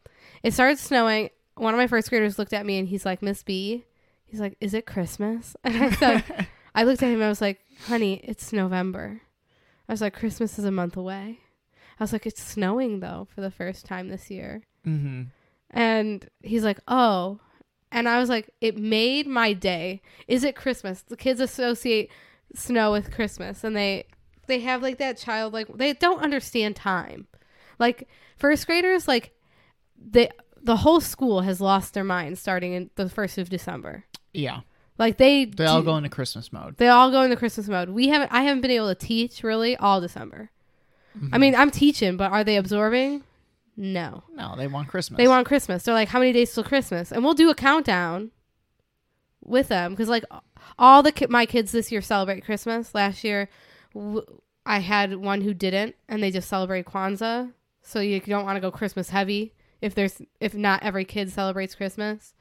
[0.42, 3.42] It started snowing one of my first graders looked at me and he's like miss
[3.42, 3.84] b?
[4.24, 5.54] He's like is it christmas?
[5.64, 6.24] And i said
[6.74, 9.20] i looked at him and i was like honey it's november.
[9.88, 11.40] I was like christmas is a month away
[11.98, 14.62] i was like it's snowing though for the first time this year.
[14.86, 15.22] Mm-hmm.
[15.70, 17.40] and he's like oh.
[17.92, 20.02] And i was like it made my day.
[20.28, 21.02] Is it christmas?
[21.02, 22.10] The kids associate
[22.54, 24.04] snow with christmas and they
[24.46, 27.26] they have like that child like they don't understand time.
[27.78, 29.32] Like first graders like
[29.98, 30.28] they
[30.62, 34.04] the whole school has lost their mind starting in the first of december.
[34.32, 34.60] Yeah,
[34.98, 36.76] like they they all go into Christmas mode.
[36.76, 37.88] they all go into christmas mode.
[37.90, 40.50] We haven't i haven't been able to teach really all december
[41.16, 41.34] Mm-hmm.
[41.34, 43.22] i mean i'm teaching but are they absorbing
[43.76, 45.18] no No, they want Christmas.
[45.18, 45.82] they want Christmas.
[45.82, 47.12] They're like, how many days till Christmas?
[47.12, 48.30] And we'll do a countdown
[49.44, 50.24] with them because like
[50.78, 52.94] all the ki- my kids this year celebrate Christmas.
[52.94, 53.48] Last year,
[53.94, 54.24] w-
[54.64, 57.52] I had one who didn't, and they just celebrate Kwanzaa.
[57.82, 59.52] So you don't want to go Christmas heavy
[59.82, 62.32] if there's if not every kid celebrates Christmas.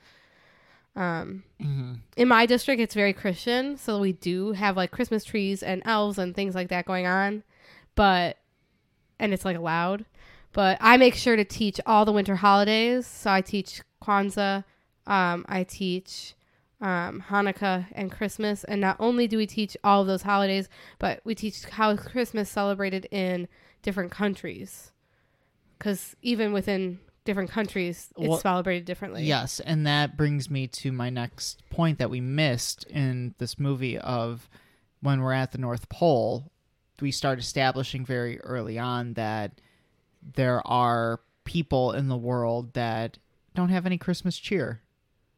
[0.95, 5.61] Um, hmm in my district, it's very Christian, so we do have like Christmas trees
[5.61, 7.43] and elves and things like that going on,
[7.95, 8.37] but
[9.19, 10.05] and it's like allowed.
[10.53, 13.05] But I make sure to teach all the winter holidays.
[13.05, 14.63] So I teach Kwanzaa,
[15.05, 16.33] um, I teach
[16.81, 21.21] um, Hanukkah and Christmas, and not only do we teach all of those holidays, but
[21.23, 23.47] we teach how Christmas celebrated in
[23.81, 24.91] different countries,
[25.77, 29.23] because even within different countries, it's Well, celebrated differently.
[29.23, 33.97] Yes, and that brings me to my next point that we missed in this movie
[33.97, 34.47] of
[35.01, 36.51] when we're at the North Pole,
[37.01, 39.59] we start establishing very early on that
[40.35, 43.17] there are people in the world that
[43.53, 44.81] don't have any Christmas cheer.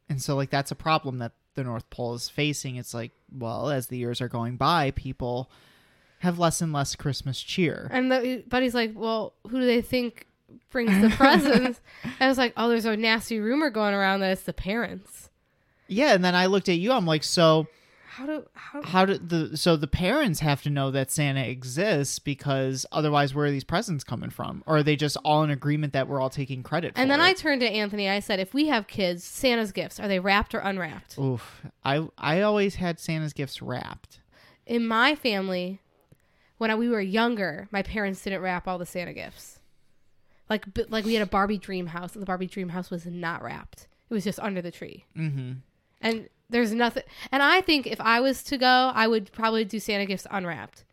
[0.09, 2.75] And so like that's a problem that the North Pole is facing.
[2.75, 5.49] It's like, well, as the years are going by, people
[6.19, 7.89] have less and less Christmas cheer.
[7.91, 10.27] And the buddy's like, "Well, who do they think
[10.69, 14.31] brings the presents?" and I was like, "Oh, there's a nasty rumor going around that
[14.31, 15.29] it's the parents."
[15.87, 17.67] Yeah, and then I looked at you, I'm like, so
[18.17, 18.81] How do how?
[18.81, 23.45] how do the so the parents have to know that Santa exists because otherwise where
[23.45, 24.63] are these presents coming from?
[24.65, 27.21] Or are they just all in agreement that we're all taking credit for And then
[27.21, 28.09] I turned to Anthony.
[28.09, 31.61] I said, "If we have kids, Santa's gifts are they wrapped or unwrapped?" Oof.
[31.85, 34.19] I I always had Santa's gifts wrapped.
[34.65, 35.79] In my family,
[36.57, 39.59] when I, we were younger, my parents didn't wrap all the Santa gifts.
[40.49, 43.43] Like like we had a Barbie dream house, and the Barbie dream house was not
[43.43, 43.87] wrapped.
[44.09, 45.05] It was just under the tree.
[45.15, 45.51] Mm-hmm.
[46.01, 47.03] And there's nothing.
[47.31, 50.83] And I think if I was to go, I would probably do Santa gifts unwrapped.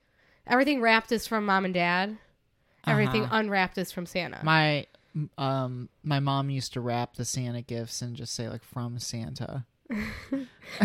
[0.46, 2.18] Everything wrapped is from mom and dad.
[2.86, 3.36] Everything Uh-huh.
[3.38, 4.40] unwrapped is from Santa.
[4.42, 4.86] My
[5.38, 9.64] um my mom used to wrap the Santa gifts and just say like from Santa.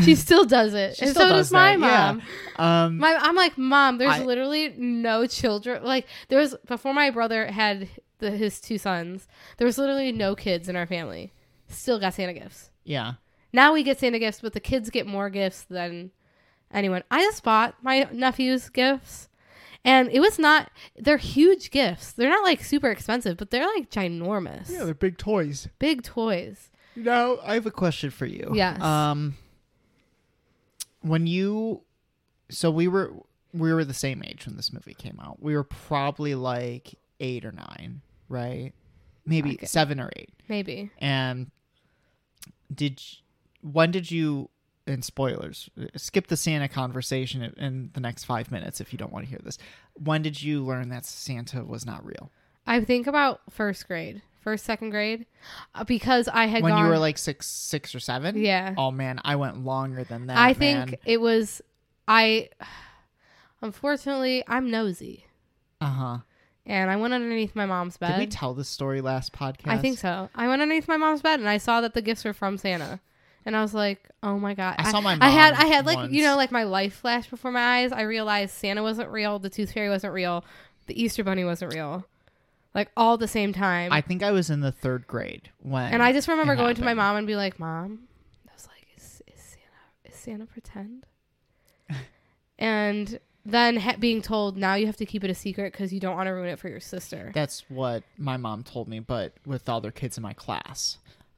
[0.03, 2.11] she still does it, She and still so does does my that, yeah.
[2.57, 2.85] mom.
[2.85, 3.97] Um My, I'm like, mom.
[3.97, 5.83] There's I- literally no children.
[5.83, 7.89] Like there was before my brother had
[8.19, 9.27] the, his two sons.
[9.57, 11.33] There was literally no kids in our family.
[11.67, 12.69] Still got Santa gifts.
[12.83, 13.13] yeah.
[13.53, 16.11] Now we get Santa gifts, but the kids get more gifts than
[16.71, 17.03] anyone.
[17.09, 19.29] I just bought my nephews gifts,
[19.83, 20.69] and it was not.
[20.95, 22.11] They're huge gifts.
[22.11, 24.69] They're not like super expensive, but they're like ginormous.
[24.69, 25.67] Yeah, they're big toys.
[25.79, 26.69] big toys.
[26.95, 28.51] Now, I have a question for you.
[28.53, 28.81] Yes.
[28.81, 29.35] Um
[31.01, 31.81] when you
[32.49, 33.13] so we were
[33.53, 35.41] we were the same age when this movie came out.
[35.41, 38.73] We were probably like 8 or 9, right?
[39.25, 39.65] Maybe Okay.
[39.65, 40.29] 7 or 8.
[40.47, 41.49] Maybe And
[42.73, 43.17] did y-
[43.61, 44.49] when did you
[44.87, 45.69] and spoilers.
[45.95, 49.37] Skip the Santa conversation in- the next five minutes if you don't want to hear
[49.43, 49.59] this.
[49.93, 52.31] When did you learn that Santa was not real?
[52.65, 55.27] I think about first grade, first second grade,
[55.75, 56.85] uh, because I had When gone.
[56.85, 58.35] you were like six, six or seven.
[58.37, 60.37] yeah, Oh man, I went longer than that.
[60.39, 60.95] I think man.
[61.05, 61.61] it was.
[62.07, 62.49] I
[63.61, 65.25] unfortunately I'm nosy,
[65.81, 66.17] Uh huh.
[66.65, 68.09] and I went underneath my mom's bed.
[68.13, 69.67] Did we tell this story last podcast?
[69.67, 70.29] I think so.
[70.35, 72.99] I went underneath my mom's bed and I saw that the gifts were from Santa.
[73.45, 75.97] And I was like, "Oh my god!" I saw my I had, I had like
[75.97, 76.13] once.
[76.13, 77.91] you know, like my life flash before my eyes.
[77.91, 80.43] I realized Santa wasn't real, the Tooth Fairy wasn't real,
[80.87, 82.05] the Easter Bunny wasn't real,
[82.75, 83.91] like all the same time.
[83.93, 85.93] I think I was in the third grade when.
[85.93, 88.07] and I just remember going to my mom and be like, "Mom,"
[88.47, 91.05] I was like, "Is, is Santa is Santa pretend?"
[92.59, 95.99] and then ha- being told now you have to keep it a secret because you
[95.99, 97.31] don't want to ruin it for your sister.
[97.33, 100.97] That's what my mom told me, but with the other kids in my class.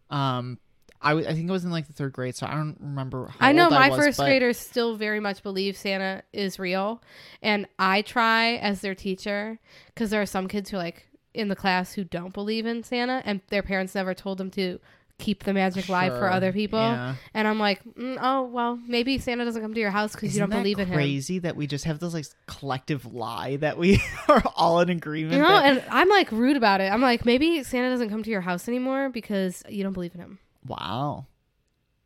[0.10, 0.58] Um,
[1.02, 3.28] I, w- I think it was in like the third grade, so I don't remember.
[3.28, 7.02] How I know my was, first but graders still very much believe Santa is real,
[7.42, 11.48] and I try as their teacher because there are some kids who are like in
[11.48, 14.80] the class who don't believe in Santa, and their parents never told them to
[15.18, 16.80] keep the magic live for other people.
[16.80, 17.14] yeah.
[17.36, 20.40] And I'm like, mm, oh well, maybe Santa doesn't come to your house because you
[20.40, 20.96] don't believe in him.
[20.96, 25.34] Crazy that we just have this like collective lie that we are all in agreement.
[25.34, 26.92] You know, that- and I'm like rude about it.
[26.92, 30.22] I'm like, maybe Santa doesn't come to your house anymore because you don't believe in
[30.22, 30.40] him.
[30.66, 31.26] Wow,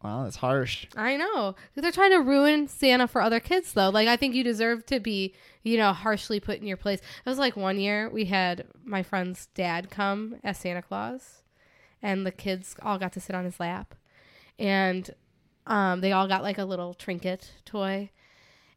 [0.03, 0.87] wow, that's harsh.
[0.95, 1.55] I know.
[1.75, 3.89] They're trying to ruin Santa for other kids, though.
[3.89, 5.33] Like, I think you deserve to be,
[5.63, 6.99] you know, harshly put in your place.
[6.99, 11.43] It was like one year we had my friend's dad come as Santa Claus,
[12.01, 13.95] and the kids all got to sit on his lap.
[14.57, 15.09] And
[15.67, 18.11] um, they all got like a little trinket toy.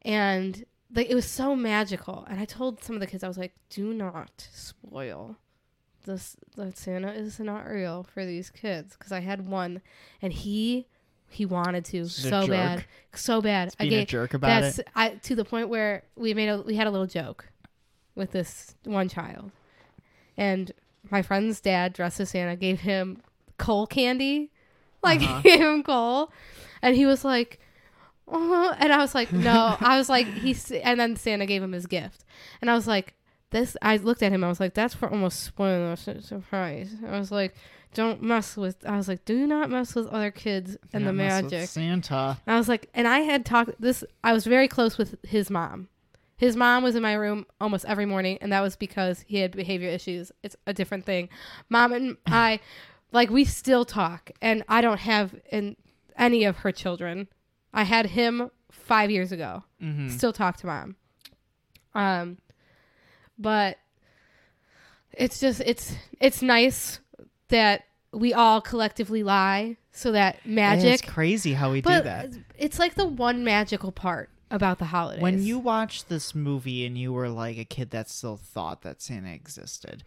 [0.02, 0.64] And
[0.94, 2.26] like, it was so magical.
[2.28, 5.36] And I told some of the kids, I was like, do not spoil
[6.08, 6.36] this.
[6.56, 8.96] That Santa is not real for these kids.
[8.96, 9.80] Because I had one,
[10.20, 10.86] and he.
[11.30, 13.74] He wanted to He's so bad, so bad.
[13.78, 14.88] I Being a gave jerk about that's it.
[14.96, 17.50] I to the point where we made a we had a little joke
[18.14, 19.50] with this one child,
[20.38, 20.72] and
[21.10, 23.20] my friend's dad dressed as Santa gave him
[23.58, 24.50] coal candy,
[25.02, 25.42] like Uh-huh.
[25.42, 26.32] gave him coal,
[26.82, 27.60] and he was like.
[28.30, 29.74] Oh, and I was like, no.
[29.80, 32.26] I was like, he's, and then Santa gave him his gift,
[32.60, 33.14] and I was like,
[33.50, 33.76] this.
[33.82, 34.44] I looked at him.
[34.44, 36.94] I was like, that's for almost spoiling the su- surprise.
[37.06, 37.54] I was like,
[37.94, 38.76] don't mess with.
[38.86, 41.68] I was like, do not mess with other kids and the Can't with magic.
[41.68, 42.38] Santa.
[42.46, 44.04] I was like, and I had talked this.
[44.22, 45.88] I was very close with his mom.
[46.36, 49.52] His mom was in my room almost every morning, and that was because he had
[49.56, 50.30] behavior issues.
[50.44, 51.28] It's a different thing.
[51.68, 52.60] Mom and I,
[53.10, 55.76] like, we still talk, and I don't have in
[56.16, 57.26] any of her children.
[57.74, 59.64] I had him five years ago.
[59.82, 60.10] Mm-hmm.
[60.10, 60.96] Still talk to mom.
[61.94, 62.38] Um,
[63.38, 63.78] but
[65.12, 67.00] it's just it's it's nice
[67.48, 72.30] that we all collectively lie so that magic It's crazy how we do that.
[72.56, 75.20] it's like the one magical part about the holidays.
[75.22, 79.02] When you watched this movie and you were like a kid that still thought that
[79.02, 80.04] Santa existed,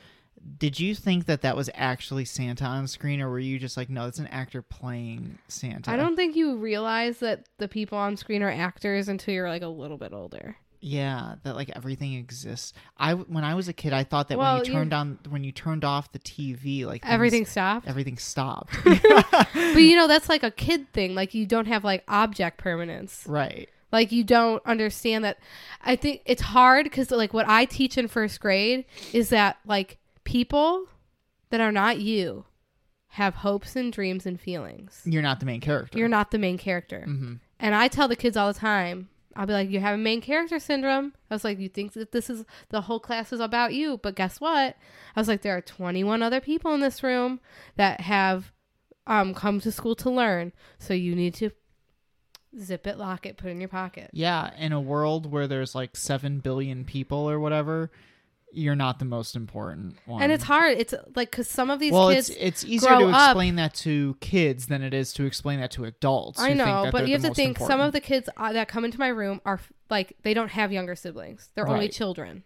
[0.57, 3.89] did you think that that was actually Santa on screen, or were you just like,
[3.89, 5.91] no, it's an actor playing Santa?
[5.91, 9.61] I don't think you realize that the people on screen are actors until you're like
[9.61, 10.55] a little bit older.
[10.83, 12.73] Yeah, that like everything exists.
[12.97, 15.19] I when I was a kid, I thought that Well, when you you- turned on
[15.29, 17.87] when you turned off the TV, like things- Everything stopped.
[17.87, 18.75] everything stopped.
[18.83, 21.13] but you know that's like a kid thing.
[21.15, 23.23] Like you don't have like object permanence.
[23.27, 23.69] right.
[23.91, 25.37] Like you don't understand that.
[25.83, 29.97] I think it's hard because like what I teach in first grade is that like
[30.23, 30.85] people
[31.49, 32.45] that are not you
[33.09, 35.01] have hopes and dreams and feelings.
[35.05, 35.97] You're not the main character.
[35.99, 37.03] You're not the main character.
[37.03, 39.97] hmm And I tell the kids all the time, I'll be like, you have a
[39.97, 41.13] main character syndrome.
[41.29, 44.15] I was like, you think that this is the whole class is about you, but
[44.15, 44.75] guess what?
[45.15, 47.39] I was like, there are 21 other people in this room
[47.75, 48.51] that have
[49.07, 50.53] um come to school to learn.
[50.79, 51.51] So you need to
[52.59, 54.09] zip it, lock it, put it in your pocket.
[54.13, 57.91] Yeah, in a world where there's like seven billion people or whatever,
[58.53, 60.21] you're not the most important one.
[60.21, 60.77] And it's hard.
[60.77, 63.73] It's like because some of these well, kids, it's it's easier to up- explain that
[63.75, 66.39] to kids than it is to explain that to adults.
[66.39, 68.99] I know, but you have to think some of the kids uh, that come into
[68.99, 71.49] my room are like they don't have younger siblings.
[71.55, 72.43] They're only children.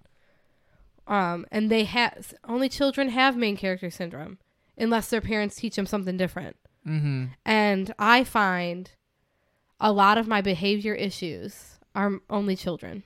[1.07, 4.39] Um, and they have only children have main character syndrome
[4.77, 6.57] unless their parents teach them something different.
[6.85, 7.31] Mhm.
[7.45, 8.91] And I find
[9.79, 13.03] a lot of my behavior issues are only children.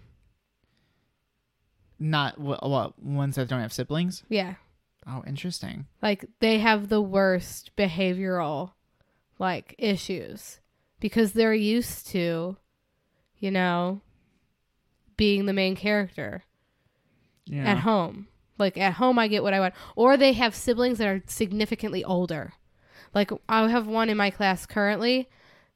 [2.00, 4.24] Not what, what ones that don't have siblings.
[4.30, 4.56] Yeah.
[5.08, 5.88] Oh, interesting.
[6.02, 8.72] Like they have the worst behavioral
[9.40, 10.60] like issues
[11.00, 12.58] because they're used to
[13.38, 14.02] you know
[15.18, 16.44] being the main character
[17.46, 17.64] Yeah.
[17.72, 18.28] at home.
[18.58, 19.74] Like at home I get what I want.
[19.96, 22.54] Or they have siblings that are significantly older.
[23.14, 25.30] Like I have one in my class currently.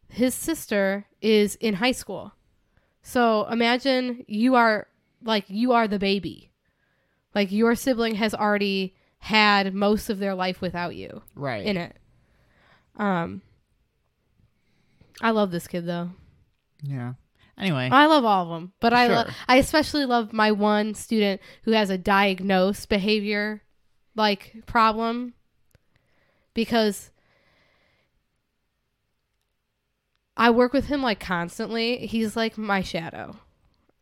[0.10, 2.34] his sister is in high school.
[3.02, 4.88] So imagine you are
[5.24, 6.52] like you are the baby.
[7.36, 11.66] Like your sibling has already had most of their life without you Right.
[11.66, 11.96] in it.
[12.98, 13.42] Um
[15.22, 16.10] I love this kid though.
[16.82, 17.14] yeah.
[17.58, 17.88] Anyway.
[17.92, 21.72] I love all of them, but I lo- I especially love my one student who
[21.72, 23.62] has a diagnosed behavior
[24.16, 25.34] like problem
[26.56, 27.12] because
[30.36, 32.08] I work with him like constantly.
[32.08, 33.38] He's like my shadow.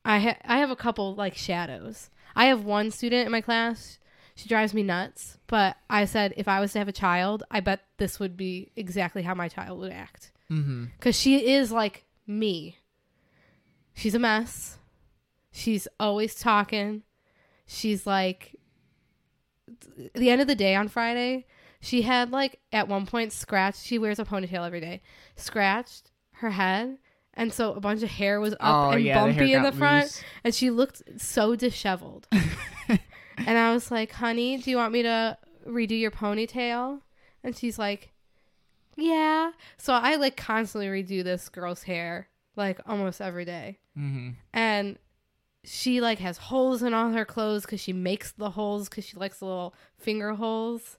[0.03, 2.09] I ha- I have a couple like shadows.
[2.35, 3.99] I have one student in my class.
[4.35, 7.59] She drives me nuts, but I said if I was to have a child, I
[7.59, 10.85] bet this would be exactly how my child would act mm-hmm.
[10.97, 12.77] because she is like me.
[13.93, 14.77] She's a mess.
[15.51, 17.03] She's always talking.
[17.65, 18.55] She's like,
[20.05, 21.45] at the end of the day on Friday,
[21.79, 23.83] she had like at one point scratched.
[23.83, 25.01] She wears a ponytail every day.
[25.35, 26.97] Scratched her head,
[27.33, 29.71] and so a bunch of hair was up Oh, and yeah, the bumpy in the
[29.71, 30.23] front, loose.
[30.43, 32.27] and she looked so disheveled.
[32.87, 37.01] and I was like, "Honey, do you want me to redo your ponytail?"
[37.43, 38.11] And she's like,
[38.97, 43.79] "Yeah." So I like constantly redo this girl's hair like almost every day.
[43.97, 44.31] Mm-hmm.
[44.53, 44.97] And
[45.63, 49.15] she like has holes in all her clothes cuz she makes the holes cuz she
[49.15, 50.97] likes the little finger holes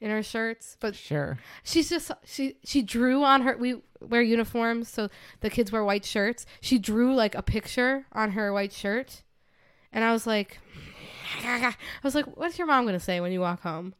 [0.00, 0.76] in her shirts.
[0.80, 1.38] But Sure.
[1.62, 3.76] she's just she she drew on her we
[4.08, 5.08] wear uniforms so
[5.40, 6.46] the kids wear white shirts.
[6.60, 9.22] She drew like a picture on her white shirt.
[9.92, 10.58] And I was like
[11.44, 13.94] I was like what's your mom to say when you walk home?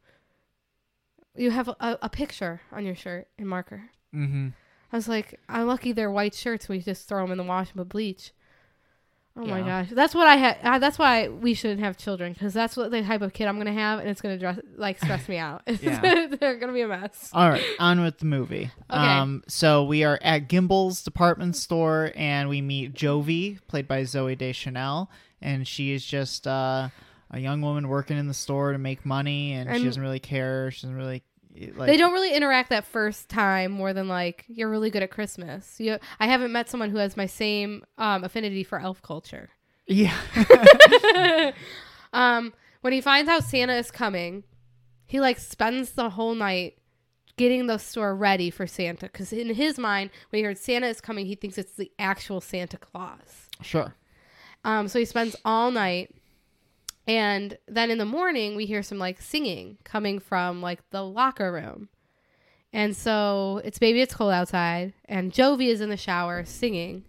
[1.35, 3.89] You have a, a picture on your shirt in marker.
[4.13, 4.49] Mm-hmm.
[4.91, 6.69] I was like, I'm lucky they're white shirts.
[6.69, 8.31] We just throw them in the wash and put bleach.
[9.37, 9.83] Oh my Yeah.
[9.83, 10.57] gosh, that's what I had.
[10.63, 13.57] Uh, that's why we shouldn't have children because that's what the type of kid I'm
[13.57, 15.61] gonna have, and it's gonna dress like stress me out.
[15.81, 16.27] Yeah.
[16.39, 17.29] they're gonna be a mess.
[17.33, 18.71] All right, on with the movie.
[18.89, 18.97] Okay.
[18.99, 24.37] Um, so we are at Gimbel's department store, and we meet Jovie, played by Zooey
[24.37, 25.09] Deschanel,
[25.41, 26.87] and she is just uh,
[27.31, 30.71] a young woman working in the store to make money, and, she doesn't really care.
[30.71, 31.23] She doesn't really
[31.75, 31.87] like.
[31.87, 35.79] they don't really interact that first time more than like you're really good at Christmas.
[35.79, 39.49] You, I haven't met someone who has my same um, affinity for elf culture.
[39.87, 40.15] Yeah.
[42.13, 44.43] um, when he finds out Santa is coming,
[45.05, 46.77] he like spends the whole night
[47.37, 51.01] getting the store ready for Santa because in his mind, when he heard Santa is
[51.01, 53.49] coming, he thinks it's the actual Santa Claus.
[53.61, 53.95] sure.
[54.63, 56.15] Um, so he spends all night,
[57.07, 61.51] and then in the morning we hear some like singing coming from like the locker
[61.51, 61.89] room.
[62.73, 67.05] And so it's baby, it's cold outside, and Jovie is in the shower singing,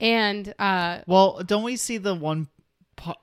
[0.00, 2.48] and uh, Well, don't we see the one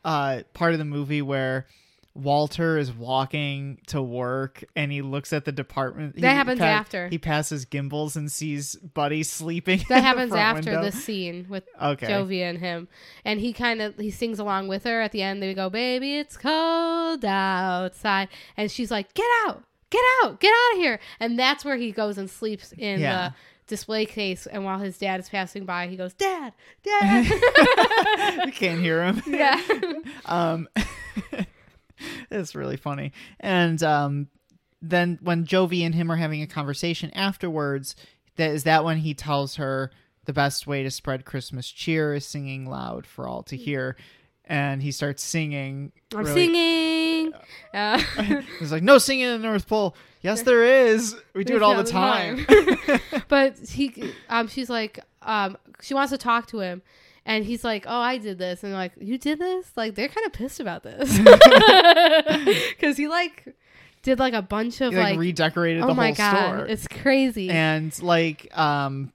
[0.05, 1.67] uh, part of the movie where
[2.13, 6.15] Walter is walking to work and he looks at the department?
[6.15, 7.07] That he happens after.
[7.07, 9.83] He passes Gimbels and sees Buddy sleeping.
[9.89, 10.83] that happens after window.
[10.83, 12.07] this scene with Okay.
[12.07, 12.89] Jovie and him.
[13.23, 15.41] And he kind of he sings along with her at the end.
[15.41, 20.73] They go, "Baby, it's cold outside," and she's like, "Get out, get out, get out
[20.75, 23.29] of here!" And that's where he goes and sleeps in Yeah.
[23.29, 23.35] the
[23.67, 24.47] display case.
[24.47, 26.51] And while his dad is passing by, he goes, "Dad,
[26.83, 27.25] Dad."
[28.45, 29.21] you can't hear him.
[29.27, 29.61] yeah,
[30.25, 30.67] Um,
[32.31, 33.11] it's really funny.
[33.39, 34.27] And um,
[34.81, 37.95] then when Jovie and him are having a conversation afterwards,
[38.37, 39.91] that is that when he tells her
[40.25, 43.95] the best way to spread Christmas cheer is singing loud for all to hear.
[44.45, 45.91] And he starts singing.
[46.13, 47.33] I'm really- singing.
[47.73, 47.97] Uh,
[48.59, 49.95] He's like, no singing in the North Pole.
[50.21, 51.15] Yes, there is.
[51.33, 52.45] We do it all the time.
[53.29, 56.81] but he, um, she's like, um, she wants to talk to him,
[57.25, 60.25] and he's like, "Oh, I did this," and like, "You did this?" Like they're kind
[60.25, 61.17] of pissed about this
[62.75, 63.55] because he like
[64.03, 66.65] did like a bunch of He like, like, redecorated oh the my whole god, store.
[66.65, 67.49] it's crazy.
[67.49, 69.11] and like um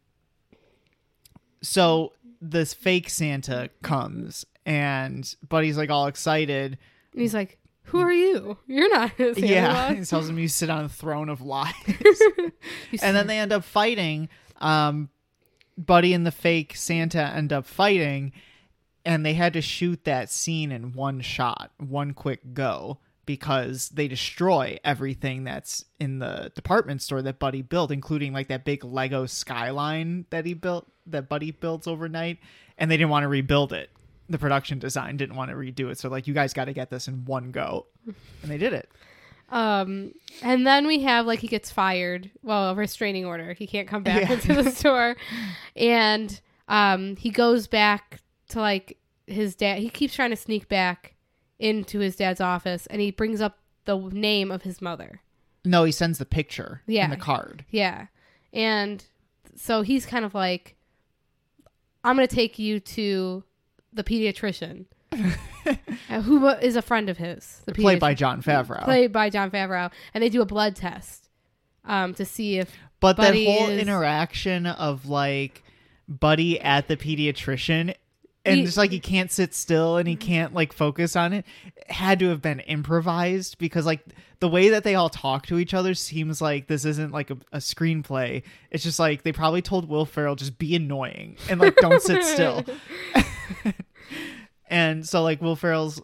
[1.62, 6.78] so this fake santa comes and buddy's like all excited
[7.12, 8.59] And he's like, "Who are you?
[8.66, 11.72] You're not." Santa yeah he tells him you sit on a throne of lies
[13.02, 14.28] and then they end up fighting
[14.61, 15.09] um
[15.77, 18.33] buddy and the fake santa end up fighting
[19.05, 24.07] and they had to shoot that scene in one shot one quick go because they
[24.09, 29.27] destroy everything that's in the department store that buddy built including like that big lego
[29.27, 32.39] skyline that he built that buddy builds overnight
[32.79, 33.91] and they didn't want to rebuild it.
[34.29, 36.91] The production design didn't want to redo it so like you guys got to get
[36.91, 37.87] this in one go.
[38.07, 38.91] And they did it
[39.49, 42.30] Um, and then we have like he gets fired.
[42.42, 43.53] Well, a restraining order.
[43.53, 44.32] He can't come back Yeah.
[44.34, 45.16] into the store,
[45.76, 49.78] and um, he goes back to like his dad.
[49.78, 51.14] He keeps trying to sneak back
[51.59, 55.20] into his dad's office, and he brings up the name of his mother.
[55.64, 57.05] no he sends the picture Yeah.
[57.05, 58.07] in the card Yeah,
[58.53, 59.05] and
[59.55, 60.76] so he's kind of like,
[62.05, 63.44] I'm gonna take you to
[63.92, 64.86] the pediatrician,
[66.11, 67.62] uh, who is a friend of his.
[67.67, 68.85] The Played by Jon Favreau.
[68.85, 71.29] played by Jon Favreau, and they do a blood test
[71.85, 75.62] um, to see if but that whole is- interaction of like
[76.09, 77.95] Buddy at the pediatrician
[78.45, 81.45] and He- just like he can't sit still and he can't like focus on it
[81.89, 84.05] had to have been improvised because like
[84.39, 87.37] the way that they all talk to each other seems like this isn't like a,
[87.53, 91.75] a screenplay it's just like they probably told will ferrell just be annoying and like
[91.77, 92.64] don't sit still
[94.69, 96.01] and so like will ferrell's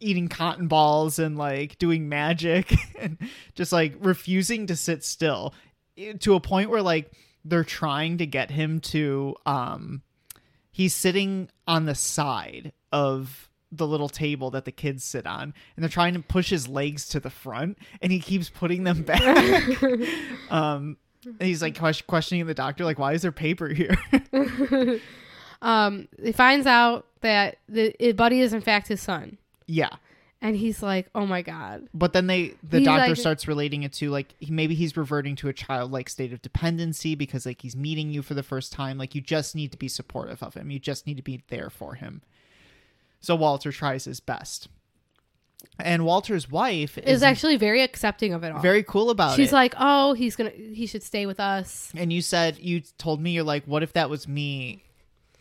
[0.00, 3.18] eating cotton balls and like doing magic and
[3.54, 5.54] just like refusing to sit still
[5.96, 7.12] eh, to a point where like
[7.44, 10.02] they're trying to get him to um
[10.70, 15.42] he's sitting on the side of the little table that the kids sit on
[15.74, 19.02] and they're trying to push his legs to the front and he keeps putting them
[19.04, 19.68] back.
[20.50, 20.96] Um
[21.26, 23.96] and he's like questioning the doctor like why is there paper here
[25.62, 29.90] um, he finds out that the it, Buddy is in fact his son, yeah
[30.42, 33.82] and he's like, "Oh my god." but then they the He's doctor like- starts relating
[33.82, 37.62] it to like he, maybe he's reverting to a childlike state of dependency because like
[37.62, 40.52] he's meeting you for the first time like you just need to be supportive of
[40.54, 42.20] him you just need to be there for him
[43.20, 44.68] so walter tries his best
[45.78, 48.60] and walter's wife Is is actually very accepting of it all.
[48.60, 49.36] very cool about it.
[49.42, 52.82] She's it like, "Oh, he's gonna, he should stay with us." and you said you
[52.98, 54.84] told me you're like what if that was me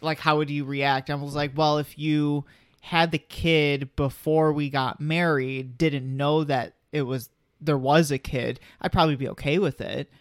[0.04, 1.10] like how would you react?
[1.10, 2.46] I was like well if you
[2.82, 7.30] had the kid before we got married didn't know that it was
[7.62, 10.12] there was a kid i'd probably be okay with it.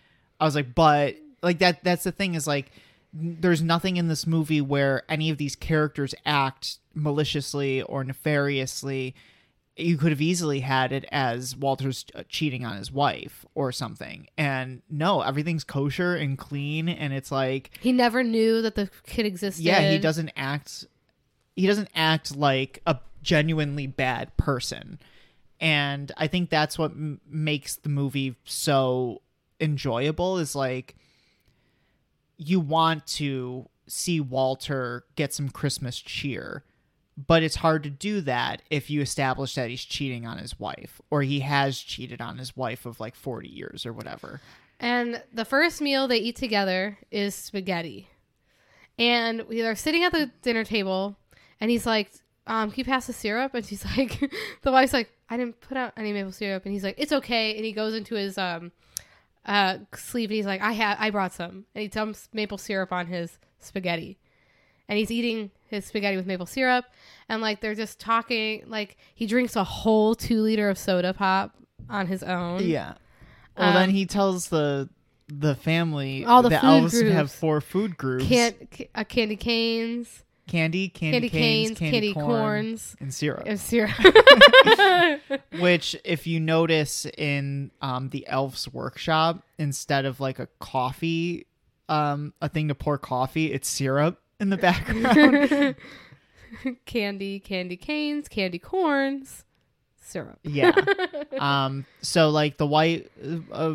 [0.40, 2.70] I was like but like that that's the thing is like
[3.12, 9.14] there's nothing in this movie where any of these characters act maliciously or nefariously
[9.76, 14.26] you could have easily had it as Walter's uh, cheating on his wife or something.
[14.36, 19.24] And no, everything's kosher and clean and it's like He never knew that the kid
[19.26, 19.62] existed.
[19.64, 20.84] yeah, he doesn't act
[21.56, 24.98] he doesn't act like a genuinely bad person.
[25.60, 29.22] And I think that's what m- makes the movie so
[29.60, 30.96] enjoyable is like
[32.36, 36.64] you want to see Walter get some Christmas cheer.
[37.16, 41.00] But it's hard to do that if you establish that he's cheating on his wife
[41.10, 44.40] or he has cheated on his wife of like 40 years or whatever.
[44.80, 48.08] And the first meal they eat together is spaghetti.
[48.98, 51.16] And we are sitting at the dinner table,
[51.60, 52.10] and he's like,
[52.46, 54.18] um, "Can you pass the syrup?" And she's like,
[54.62, 57.56] "The wife's like, I didn't put out any maple syrup." And he's like, "It's okay."
[57.56, 58.72] And he goes into his um,
[59.46, 62.92] uh, sleeve, and he's like, "I have, I brought some." And he dumps maple syrup
[62.92, 64.18] on his spaghetti,
[64.88, 66.84] and he's eating his spaghetti with maple syrup,
[67.28, 68.62] and like they're just talking.
[68.66, 71.56] Like he drinks a whole two liter of soda pop
[71.90, 72.62] on his own.
[72.64, 72.94] Yeah.
[73.56, 74.88] Well, then Um, he tells the
[75.28, 77.12] the family All the elves groups.
[77.14, 78.54] have four food groups: Can,
[78.94, 83.42] uh, candy canes, candy, candy, candy canes, canes, candy, candy corn, corns, and syrup.
[83.46, 83.90] and syrup.
[85.60, 91.46] Which, if you notice in um, the elves' workshop, instead of like a coffee,
[91.88, 95.76] um, a thing to pour coffee, it's syrup in the background.
[96.86, 99.44] candy, candy canes, candy corns,
[100.00, 100.38] syrup.
[100.42, 100.72] yeah.
[101.38, 101.86] Um.
[102.02, 103.10] So like the white,
[103.50, 103.74] uh,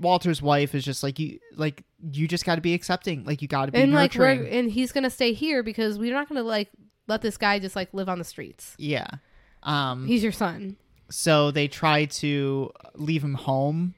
[0.00, 3.24] Walter's wife is just like you, like you just got to be accepting.
[3.24, 4.40] Like you got to be And like nurturing.
[4.40, 6.70] we're and he's gonna stay here because we're not gonna like
[7.06, 8.74] let this guy just like live on the streets.
[8.78, 9.06] yeah.
[9.62, 10.06] Um.
[10.06, 10.76] He's your son.
[11.10, 13.94] So they try to leave him home.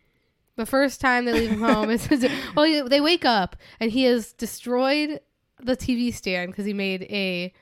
[0.56, 2.08] The first time they leave him home is
[2.56, 5.20] well, they wake up and he has destroyed
[5.62, 7.52] the TV stand because he made a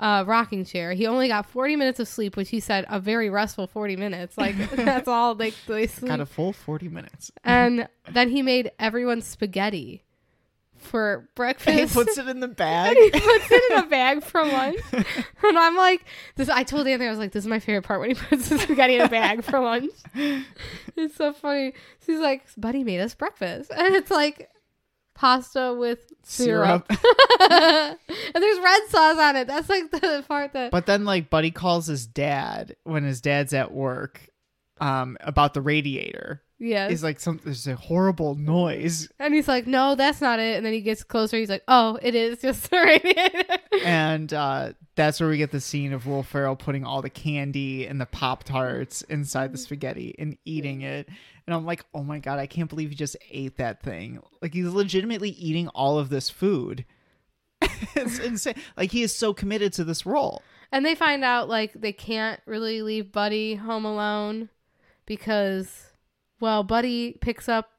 [0.00, 0.92] uh, rocking chair.
[0.92, 4.36] He only got 40 minutes of sleep, which he said a very restful 40 minutes.
[4.36, 6.08] Like that's all like they sleep.
[6.10, 7.30] Got a full 40 minutes.
[7.44, 10.02] and then he made everyone spaghetti
[10.76, 11.78] for breakfast.
[11.78, 12.94] he puts it in the bag.
[12.96, 14.80] he puts it in a bag for lunch.
[14.92, 16.04] and I'm like,
[16.36, 18.48] this I told Anthony, I was like, this is my favorite part when he puts
[18.50, 19.90] the spaghetti in a bag for lunch.
[20.96, 21.72] It's so funny.
[22.04, 23.70] She's like, Buddy made us breakfast.
[23.74, 24.50] And it's like
[25.14, 26.86] pasta with syrup.
[26.90, 27.98] and
[28.34, 29.46] there's red sauce on it.
[29.46, 33.52] That's like the part that But then like Buddy calls his dad when his dad's
[33.54, 34.28] at work
[34.80, 36.42] um about the radiator.
[36.64, 36.90] Yes.
[36.90, 40.56] He's like some there's a horrible noise and he's like, No, that's not it.
[40.56, 43.58] And then he gets closer, he's like, Oh, it is just the radiator.
[43.84, 47.86] and uh that's where we get the scene of Will Ferrell putting all the candy
[47.86, 51.08] and the Pop Tarts inside the spaghetti and eating it.
[51.46, 54.22] And I'm like, oh my god, I can't believe he just ate that thing.
[54.40, 56.86] Like he's legitimately eating all of this food.
[57.60, 58.54] it's insane.
[58.76, 60.42] Like he is so committed to this role.
[60.72, 64.48] And they find out like they can't really leave Buddy home alone
[65.06, 65.90] because
[66.44, 67.70] well, Buddy picks up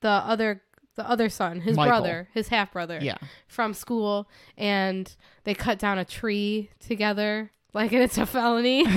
[0.00, 0.62] the other
[0.96, 2.00] the other son, his Michael.
[2.00, 3.18] brother, his half brother, Yeah.
[3.46, 5.14] from school, and
[5.44, 7.52] they cut down a tree together.
[7.74, 8.84] Like, and it's a felony.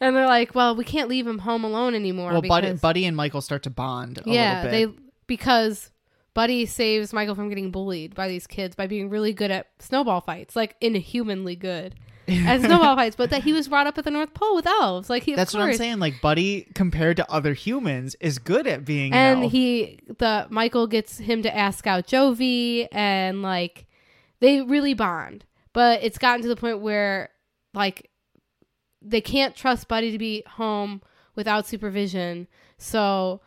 [0.00, 2.32] and they're like, well, we can't leave him home alone anymore.
[2.32, 5.92] Well, Buddy, because- Buddy and Michael start to bond a yeah, little they because
[6.34, 10.20] Buddy saves Michael from getting bullied by these kids by being really good at snowball
[10.20, 11.94] fights, like inhumanly good
[12.46, 13.16] at snowball fights.
[13.16, 15.34] But that he was brought up at the North Pole with elves, like he.
[15.34, 15.98] That's what I'm saying.
[15.98, 19.12] Like Buddy, compared to other humans, is good at being.
[19.12, 19.52] And an elf.
[19.52, 23.86] he, the Michael gets him to ask out Jovie, and like
[24.40, 25.44] they really bond.
[25.72, 27.30] But it's gotten to the point where
[27.74, 28.10] like
[29.00, 31.02] they can't trust Buddy to be home
[31.34, 32.46] without supervision.
[32.78, 33.40] So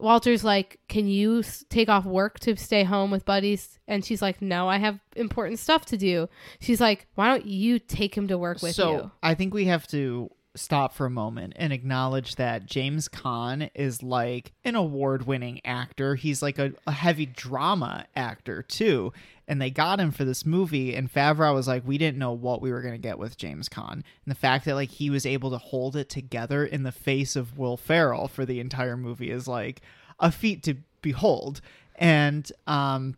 [0.00, 4.40] Walter's like, "Can you take off work to stay home with buddies?" And she's like,
[4.40, 6.28] "No, I have important stuff to do."
[6.60, 9.66] She's like, "Why don't you take him to work with so you?" I think we
[9.66, 15.60] have to stop for a moment and acknowledge that James Caan is like an award-winning
[15.64, 16.16] actor.
[16.16, 19.12] He's like a, a heavy drama actor too,
[19.50, 20.94] and they got him for this movie.
[20.94, 23.94] And Favreau was like, we didn't know what we were gonna get with James Caan,
[23.94, 27.34] and the fact that like he was able to hold it together in the face
[27.34, 29.82] of Will Ferrell for the entire movie is like
[30.20, 31.60] a feat to behold.
[31.96, 33.16] And um,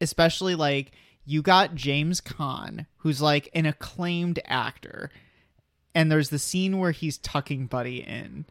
[0.00, 0.92] especially like
[1.24, 5.10] you got James Caan, who's like an acclaimed actor,
[5.92, 8.46] and there's the scene where he's tucking Buddy in,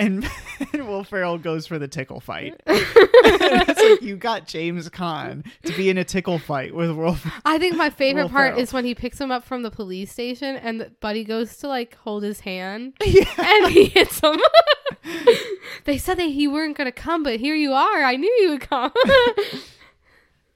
[0.00, 0.28] and,
[0.72, 2.60] and Will Ferrell goes for the tickle fight.
[2.66, 7.16] it's like you got James Caan to be in a tickle fight with Will.
[7.44, 8.60] I think my favorite Will part Ferrell.
[8.60, 11.68] is when he picks him up from the police station and the Buddy goes to
[11.68, 13.24] like hold his hand Yeah.
[13.38, 14.40] and he hits him.
[15.84, 18.02] they said that he weren't going to come, but here you are.
[18.02, 18.92] I knew you would come.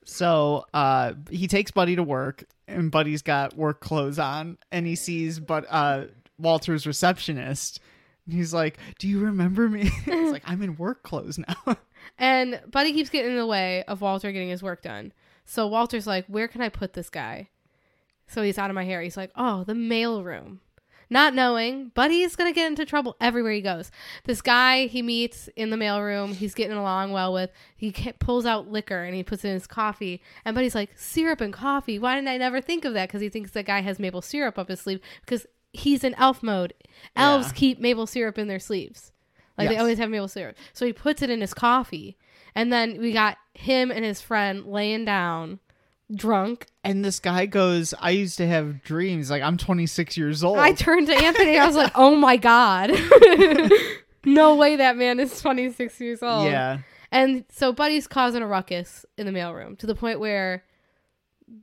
[0.04, 4.96] So uh, he takes Buddy to work, and Buddy's got work clothes on, and he
[4.96, 6.04] sees but uh,
[6.38, 7.80] Walter's receptionist.
[8.26, 11.76] And he's like, "Do you remember me?" It's like, "I'm in work clothes now."
[12.18, 15.12] and Buddy keeps getting in the way of Walter getting his work done.
[15.44, 17.48] So Walter's like, "Where can I put this guy?"
[18.26, 19.02] So he's out of my hair.
[19.02, 20.60] He's like, "Oh, the mail room."
[21.10, 23.90] Not knowing, Buddy's gonna get into trouble everywhere he goes.
[24.24, 27.50] This guy he meets in the mailroom, he's getting along well with.
[27.76, 30.22] He pulls out liquor and he puts it in his coffee.
[30.44, 31.98] And Buddy's like, "Syrup and coffee?
[31.98, 34.58] Why didn't I never think of that?" Because he thinks the guy has maple syrup
[34.58, 35.00] up his sleeve.
[35.20, 36.72] Because he's in elf mode.
[37.16, 37.52] Elves Yeah.
[37.54, 39.12] keep maple syrup in their sleeves.
[39.58, 40.56] Like they always have maple syrup.
[40.72, 42.16] So he puts it in his coffee.
[42.54, 45.58] And then we got him and his friend laying down,
[46.14, 46.66] drunk.
[46.84, 49.28] and this guy goes, "I used to have dreams.
[49.30, 51.58] Like I'm 26 years old." I turned to Anthony.
[51.58, 52.90] I was like, "Oh my god,
[54.24, 56.78] no way that man is 26 years old." yeah.
[57.10, 60.64] And so Buddy's causing a ruckus in the mailroom to the point where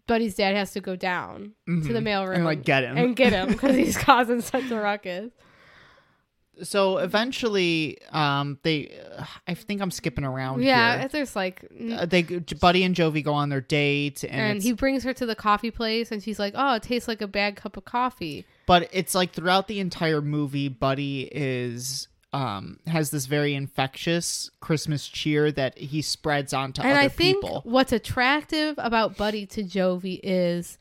[0.08, 2.98] Buddy's dad has to go down to the mailroom and like get him.
[2.98, 5.32] and get him because he's causing such a ruckus.
[6.64, 8.96] so eventually, um, they,
[9.48, 10.62] I think I'm skipping around.
[10.64, 11.08] Yeah, here.
[11.08, 15.04] there's like Uh, they Buddy and Jovie go on their date, and, and he brings
[15.04, 17.78] her to the coffee place and she's like oh it tastes like a bad cup
[17.78, 23.54] of coffee but it's like throughout the entire movie, Buddy is um has this very
[23.54, 27.62] infectious Christmas cheer that he spreads onto and other i think people.
[27.66, 30.78] what's attractive about buddy to jovie is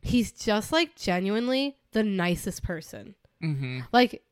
[0.00, 3.14] he's just like genuinely the nicest person.
[3.40, 4.22] Hmm like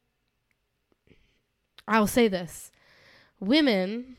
[1.88, 2.70] i'll say this.
[3.40, 4.16] Women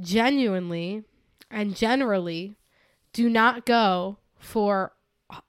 [0.00, 1.04] genuinely
[1.50, 2.56] and generally
[3.12, 4.92] do not go for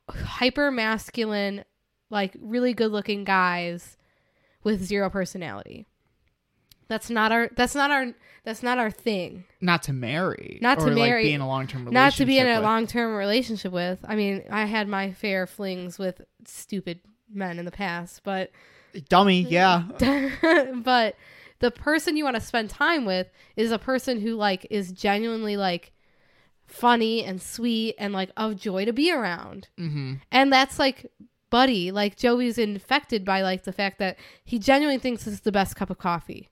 [0.09, 1.63] hyper masculine
[2.09, 3.97] like really good looking guys
[4.63, 5.87] with zero personality
[6.87, 8.13] that's not our that's not our
[8.43, 11.47] that's not our thing Not to marry, Not to or, like, marry- be in a
[11.47, 11.93] long term relationship.
[11.93, 13.99] not to be in a long term relationship with.
[14.07, 16.99] I mean, I had my fair flings with stupid
[17.33, 18.51] men in the past, but
[19.09, 19.41] dummy.
[19.41, 19.83] Yeah,
[20.83, 21.15] but
[21.59, 25.57] the person you want to spend time with is a person who like is genuinely
[25.57, 25.91] like
[26.67, 29.69] funny and sweet and like of joy to be around.
[29.77, 31.05] hmm And that's like
[31.51, 35.51] Buddy, like Joey's infected by like the fact that he genuinely thinks this is the
[35.51, 36.49] best cup of coffee.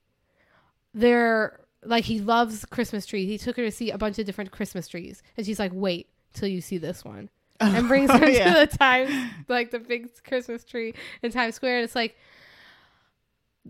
[0.94, 3.28] They're like he loves Christmas trees.
[3.28, 6.08] He took her to see a bunch of different Christmas trees, and she's like, "Wait
[6.32, 7.28] till you see this one,"
[7.60, 8.54] and brings her Oh, yeah.
[8.54, 11.78] to the Times, like the big Christmas tree in Times Square.
[11.78, 12.16] And it's like,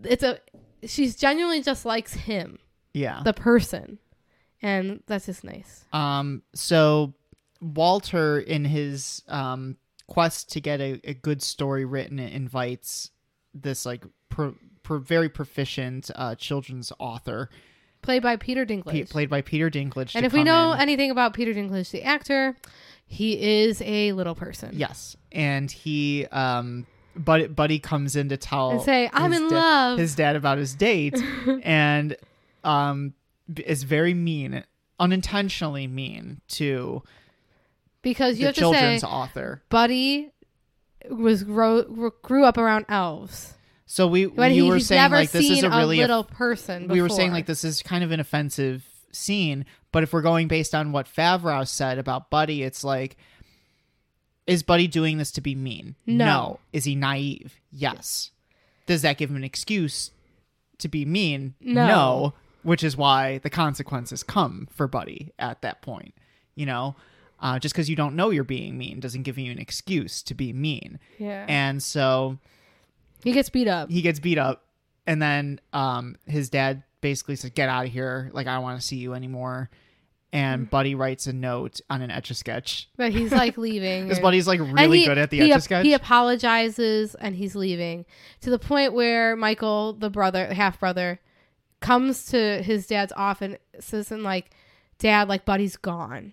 [0.05, 0.39] it's a,
[0.85, 2.59] she's genuinely just likes him,
[2.93, 3.23] yeah.
[3.25, 3.99] the person,
[4.63, 5.85] and that's just nice.
[5.93, 7.15] Um, so
[7.61, 9.77] Walter, in his um,
[10.07, 13.11] quest to get a, a good story written, invites
[13.55, 14.55] this like pro,
[14.85, 17.51] pro, very proficient uh, children's author,
[18.03, 18.93] Played by Peter Dinklage.
[18.93, 20.15] Pe- played by Peter Dinklage.
[20.15, 20.81] And if we know in.
[20.81, 22.55] anything about Peter Dinklage, the actor,
[23.07, 24.71] he is a little person.
[24.75, 26.87] yes, and he, um,
[27.17, 29.99] but Buddy comes in to tell And say, I'm his in da- love.
[29.99, 31.19] his dad about his date,
[31.63, 32.15] and
[32.63, 33.15] um,
[33.65, 34.63] is very mean,
[35.01, 37.03] unintentionally mean to
[38.03, 39.63] because you the have to children's say author.
[39.71, 40.31] Buddy
[41.09, 43.55] was grow, grew up around elves.
[43.87, 46.89] So we When you were saying like this is a really little person.
[46.89, 50.49] we were saying like this is kind of an offensive scene, but if we're going
[50.49, 53.17] based on what Favreau said about Buddy, it's like
[54.47, 55.97] is Buddy doing this to be mean?
[56.07, 56.61] No.
[56.73, 57.59] Is he naive?
[57.71, 58.31] Yes.
[58.87, 60.11] Does that give him an excuse
[60.79, 61.55] to be mean?
[61.61, 62.35] No.
[62.63, 66.15] Which is why the consequences come for Buddy at that point.
[66.55, 66.95] You know,
[67.41, 70.35] uh, just because you don't know you're being mean doesn't give you an excuse to
[70.35, 70.99] be mean.
[71.19, 71.45] Yeah.
[71.49, 72.39] And so
[73.25, 73.91] he gets beat up.
[73.91, 74.65] he gets beat up
[75.07, 78.81] and then um his dad basically says get out of here like i don't want
[78.81, 79.69] to see you anymore
[80.33, 84.07] and buddy writes a note on an etch a sketch But he's like leaving.
[84.09, 87.35] his and- buddy's like really he- good at the etch a sketch He apologizes and
[87.37, 88.05] he's leaving
[88.41, 91.21] to the point where Michael, the brother, half brother,
[91.81, 94.51] comes to his dad's office and like,
[94.99, 96.33] "Dad, like Buddy's gone,"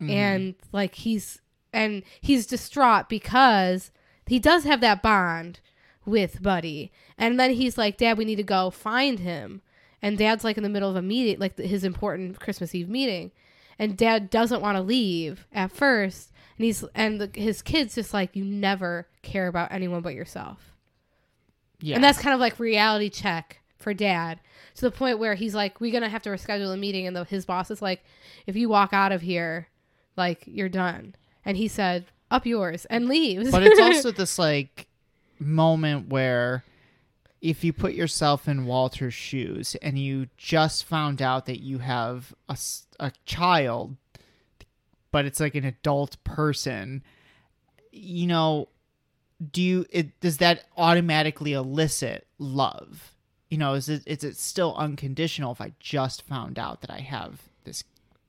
[0.00, 0.10] Mhm.
[0.10, 1.40] and like he's
[1.72, 3.90] and he's distraught because
[4.26, 5.60] he does have that bond
[6.08, 9.60] with Buddy, and then he's like, "Dad, we need to go find him,"
[10.02, 13.30] and Dad's like in the middle of a meeting, like his important Christmas Eve meeting,
[13.78, 18.12] and Dad doesn't want to leave at first, and he's and the, his kids just
[18.14, 20.72] like, "You never care about anyone but yourself,"
[21.80, 21.94] yeah.
[21.94, 24.40] And that's kind of like reality check for Dad.
[24.76, 27.24] To the point where he's like, "We're gonna have to reschedule a meeting," and the,
[27.24, 28.04] his boss is like,
[28.46, 29.68] "If you walk out of here,
[30.16, 31.14] like you're done,"
[31.44, 33.50] and he said, "Up yours," and leaves.
[33.50, 34.87] but it's also this like
[35.40, 36.64] moment where
[37.40, 42.34] if you put yourself in walter's shoes and you just found out that you have
[42.48, 42.56] a,
[42.98, 43.96] a child
[45.10, 47.02] but it's like an adult person
[47.92, 48.68] you know
[49.52, 53.14] do you it does that automatically elicit love
[53.48, 56.98] you know is it is it still unconditional if i just found out that i
[56.98, 57.84] have this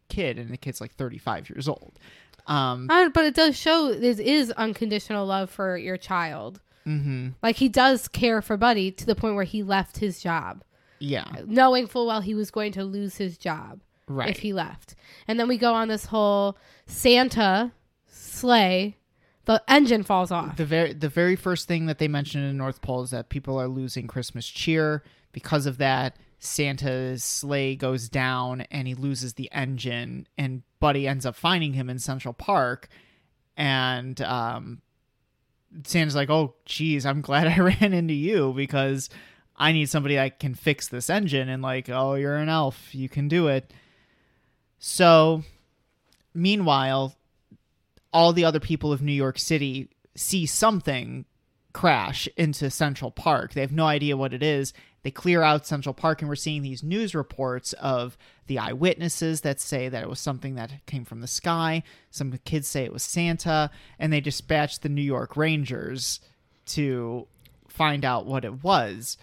[0.07, 1.93] kid and the kid's like 35 years old
[2.47, 6.61] um Uh, but it does show this is unconditional love for your child.
[6.85, 10.63] Mhm, Like he does care for Buddy to the point where he left his job,
[10.99, 14.95] yeah knowing full well he was going to lose his job right if he left.
[15.27, 17.71] And then we go on this whole Santa
[18.07, 18.97] sleigh.
[19.45, 20.57] The engine falls off.
[20.57, 23.59] the very the very first thing that they mentioned in North Pole is that people
[23.59, 26.17] are losing Christmas cheer because of that.
[26.41, 31.89] Santa's sleigh goes down and he loses the engine, and Buddy ends up finding him
[31.89, 32.87] in Central Park,
[33.57, 34.81] and um,
[35.83, 39.09] Santa's like, "Oh, geez, I'm glad I ran into you because
[39.55, 43.09] I need somebody that can fix this engine." And like, "Oh, you're an elf, you
[43.09, 43.71] can do it."
[44.79, 45.43] So,
[46.33, 47.15] meanwhile,
[48.13, 51.25] all the other people of New York City see something
[51.73, 53.53] crash into Central Park.
[53.53, 54.73] They have no idea what it is.
[55.03, 58.17] They clear out Central Park, and we're seeing these news reports of
[58.47, 61.83] the eyewitnesses that say that it was something that came from the sky.
[62.11, 66.19] Some kids say it was Santa, and they dispatch the New York Rangers
[66.67, 67.27] to
[67.67, 69.17] find out what it was.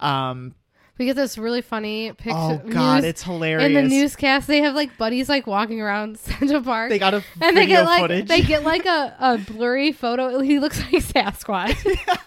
[0.00, 0.54] Um,
[0.98, 2.32] We get this really funny picture.
[2.36, 3.66] oh God, news- it's hilarious.
[3.66, 4.46] in the newscast.
[4.46, 6.90] They have like buddies like walking around Central Park.
[6.90, 8.28] they got a and they video get like footage.
[8.28, 10.40] they get like a, a blurry photo.
[10.40, 11.96] He looks like Sasquatch.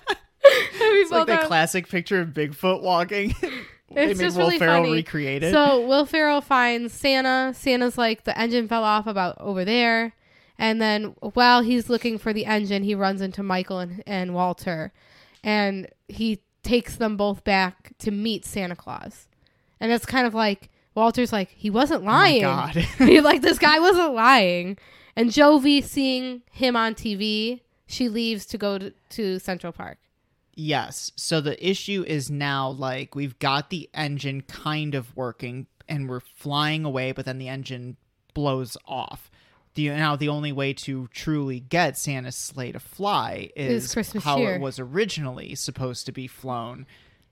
[1.02, 3.36] It's like the classic picture of Bigfoot walking.
[3.42, 4.92] they It's make just Will really Ferrell funny.
[4.94, 5.52] recreate it.
[5.54, 7.54] So Will Ferrell finds Santa.
[7.56, 10.14] Santa's like the engine fell off about over there,
[10.58, 14.92] and then while he's looking for the engine, he runs into Michael and, and Walter,
[15.44, 19.28] and he takes them both back to meet Santa Claus,
[19.80, 22.42] and it's kind of like Walter's like he wasn't oh lying.
[22.42, 22.76] God.
[22.76, 24.78] He's like this guy wasn't lying,
[25.16, 30.00] and Jovie seeing him on TV, she leaves to go to, to Central Park.
[30.56, 31.12] Yes.
[31.16, 36.22] So the issue is now like we've got the engine kind of working and we're
[36.22, 37.98] flying away, but then the engine
[38.34, 39.30] blows off.
[39.76, 44.56] The, now the only way to truly get Santa's sleigh to fly is how cheer.
[44.56, 46.88] it was originally supposed to be flown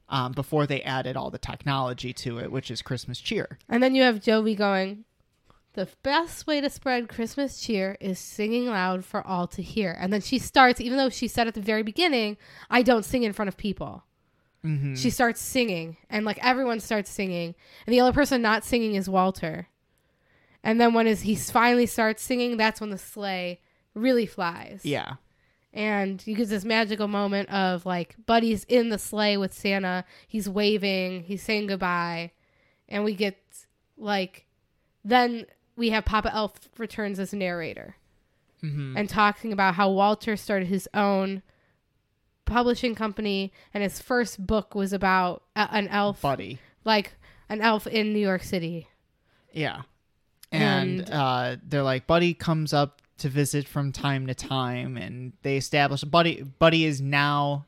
[0.10, 3.58] um, before they added all the technology to it, which is Christmas cheer.
[3.70, 5.06] And then you have Jovie going,
[5.74, 9.95] The best way to spread Christmas cheer is singing loud for all to hear.
[10.00, 12.38] And then she starts, even though she said at the very beginning,
[12.70, 14.04] I don't sing in front of people.
[14.64, 14.95] Mm-hmm.
[14.95, 17.56] She starts singing, and like everyone starts singing.
[17.86, 19.68] And the only person not singing is Walter.
[20.64, 23.60] And then when is he finally starts singing, that's when the sleigh
[23.94, 24.82] really flies.
[24.84, 25.16] Yeah.
[25.74, 30.06] And you get this magical moment of like Buddy's in the sleigh with Santa.
[30.28, 32.32] He's waving, he's saying goodbye.
[32.88, 33.38] And we get
[33.98, 34.45] like
[35.04, 35.45] then
[35.76, 37.95] we have Papa Elf returns as narrator
[38.64, 38.95] Mm-hmm.
[38.95, 41.41] and talking about how Walter started his own
[42.45, 46.60] publishing company and his first book was about a, an elf Buddy.
[46.86, 47.14] like
[47.50, 48.88] an elf in New York City.
[49.52, 49.82] Yeah.
[50.52, 55.34] And, And- uh, they're like, Buddy comes up to visit from time to time, and
[55.44, 56.44] they establish Buddy.
[56.44, 57.66] Buddy is now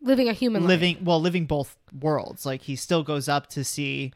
[0.00, 0.68] Living a human life.
[0.68, 2.44] living well, living both worlds.
[2.44, 4.12] Like he still goes up to see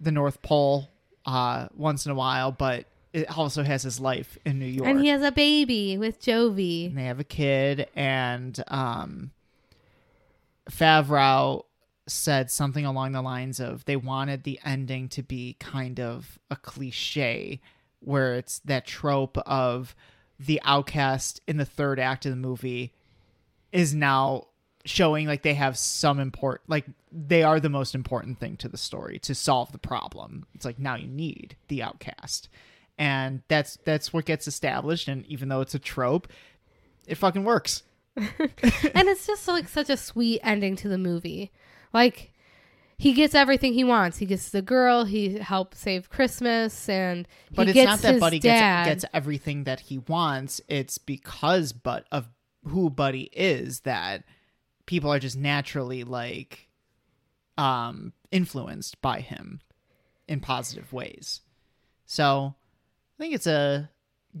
[0.00, 0.90] the North Pole
[1.26, 4.88] uh, once in a while, but it also has his life in New York.
[4.88, 6.86] And he has a baby with Jovie.
[6.86, 9.30] and they have a kid and um
[10.70, 11.64] Favreau
[12.06, 16.56] said something along the lines of they wanted the ending to be kind of a
[16.56, 17.60] cliche
[18.00, 19.94] where it's that trope of
[20.38, 22.92] the outcast in the third act of the movie
[23.70, 24.46] is now
[24.84, 28.76] showing like they have some import like they are the most important thing to the
[28.76, 30.46] story to solve the problem.
[30.54, 32.48] It's like now you need the outcast.
[32.98, 35.08] And that's that's what gets established.
[35.08, 36.28] And even though it's a trope
[37.06, 37.82] it fucking works.
[38.16, 41.50] And it's just like such a sweet ending to the movie.
[41.92, 42.32] Like
[43.02, 44.18] he gets everything he wants.
[44.18, 45.04] He gets the girl.
[45.04, 49.64] He helps save Christmas, and he but it's gets not that buddy gets, gets everything
[49.64, 50.60] that he wants.
[50.68, 52.28] It's because but of
[52.64, 54.24] who buddy is that
[54.86, 56.68] people are just naturally like
[57.58, 59.60] um influenced by him
[60.28, 61.40] in positive ways
[62.06, 62.54] so
[63.18, 63.90] i think it's a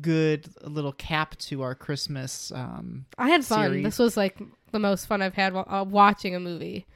[0.00, 3.64] good little cap to our christmas um I had fun.
[3.70, 3.84] series.
[3.84, 4.38] This was like
[4.70, 6.86] the most fun I've had wa- uh, watching a movie.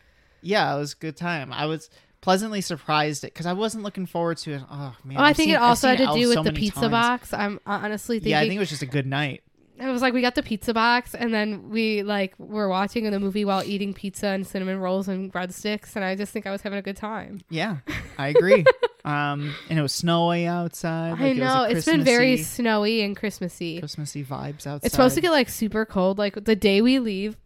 [0.41, 1.91] yeah it was a good time i was
[2.23, 5.49] pleasantly surprised because i wasn't looking forward to it oh man Oh, I I've think
[5.49, 6.91] seen- it also had to do with so the pizza times.
[6.91, 7.33] box.
[7.35, 9.43] I'm honestly thinking yeah i think it was just a good night
[9.79, 13.21] it was like we got the pizza box, and then we like were watching the
[13.21, 16.63] movie while eating pizza and cinnamon rolls and breadsticks, and I just think I was
[16.63, 17.41] having a good time.
[17.51, 17.79] Yeah,
[18.19, 18.65] I agree.
[19.05, 21.09] um, and it was snowy outside.
[21.09, 23.79] I like, it was a know it's been very snowy and Christmassy.
[23.79, 24.85] Christmassy vibes outside.
[24.85, 26.19] It's supposed to get like super cold.
[26.19, 27.37] Like the day we leave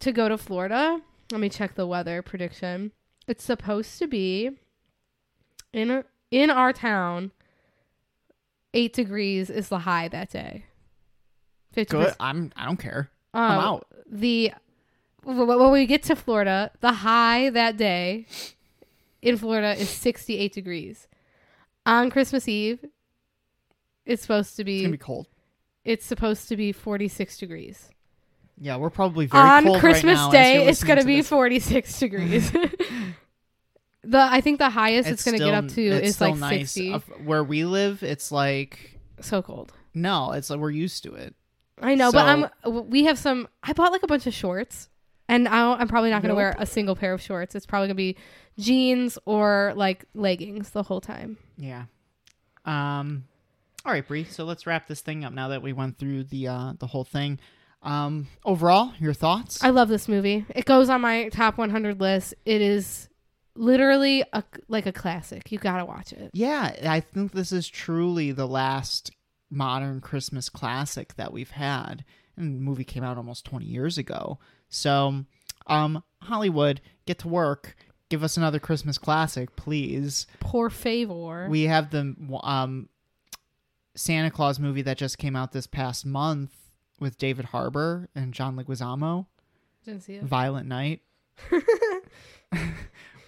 [0.00, 1.00] to go to Florida.
[1.30, 2.92] Let me check the weather prediction.
[3.28, 4.50] It's supposed to be
[5.72, 7.32] in in our town.
[8.72, 10.64] Eight degrees is the high that day.
[11.72, 12.14] Fifty good.
[12.20, 12.52] I'm.
[12.56, 13.10] I don't care.
[13.32, 13.86] Um, I'm out.
[14.10, 14.52] The
[15.24, 18.26] w- w- when we get to Florida, the high that day
[19.22, 21.06] in Florida is sixty-eight degrees.
[21.86, 22.84] On Christmas Eve,
[24.04, 25.28] it's supposed to It's be, gonna be cold.
[25.84, 27.88] it's supposed to be forty-six degrees.
[28.62, 31.28] Yeah, we're probably very On cold Christmas right now Day, it's gonna to be this.
[31.28, 32.50] forty-six degrees.
[34.02, 36.72] the I think the highest it's, gonna get up to is like nice.
[36.72, 36.92] sixty.
[36.92, 39.72] Of- Where we live, it's like so cold.
[39.94, 41.34] no, it's like we're used to it.
[41.80, 42.88] I know, but I'm.
[42.90, 43.48] We have some.
[43.62, 44.88] I bought like a bunch of shorts,
[45.28, 46.54] and I I'm probably not going to Nope.
[46.54, 47.54] wear a single pair of shorts.
[47.54, 48.16] It's probably going to be
[48.58, 51.38] jeans or like leggings the whole time.
[51.56, 51.84] Yeah.
[52.64, 53.24] Um.
[53.84, 54.24] All right, Brie.
[54.24, 57.04] So let's wrap this thing up now that we went through the uh the whole
[57.04, 57.38] thing.
[57.82, 58.26] Um.
[58.44, 59.62] Overall, your thoughts?
[59.64, 60.44] I love this movie.
[60.54, 62.34] It goes on my top 100 list.
[62.44, 63.08] It is
[63.54, 65.50] literally a like a classic.
[65.50, 66.30] You got to watch it.
[66.34, 69.12] Yeah, I think this is truly the last
[69.50, 72.04] modern Christmas classic that we've had.
[72.36, 74.38] And the movie came out almost 20 years ago.
[74.68, 75.24] So,
[75.66, 77.76] um, Hollywood, get to work.
[78.08, 80.26] Give us another Christmas classic, please.
[80.40, 81.48] Por favor.
[81.50, 82.88] We have the um,
[83.94, 86.52] Santa Claus movie that just came out this past month
[86.98, 89.26] with David Harbour and John Leguizamo,
[89.84, 90.22] Didn't see it.
[90.24, 91.00] Violent Night.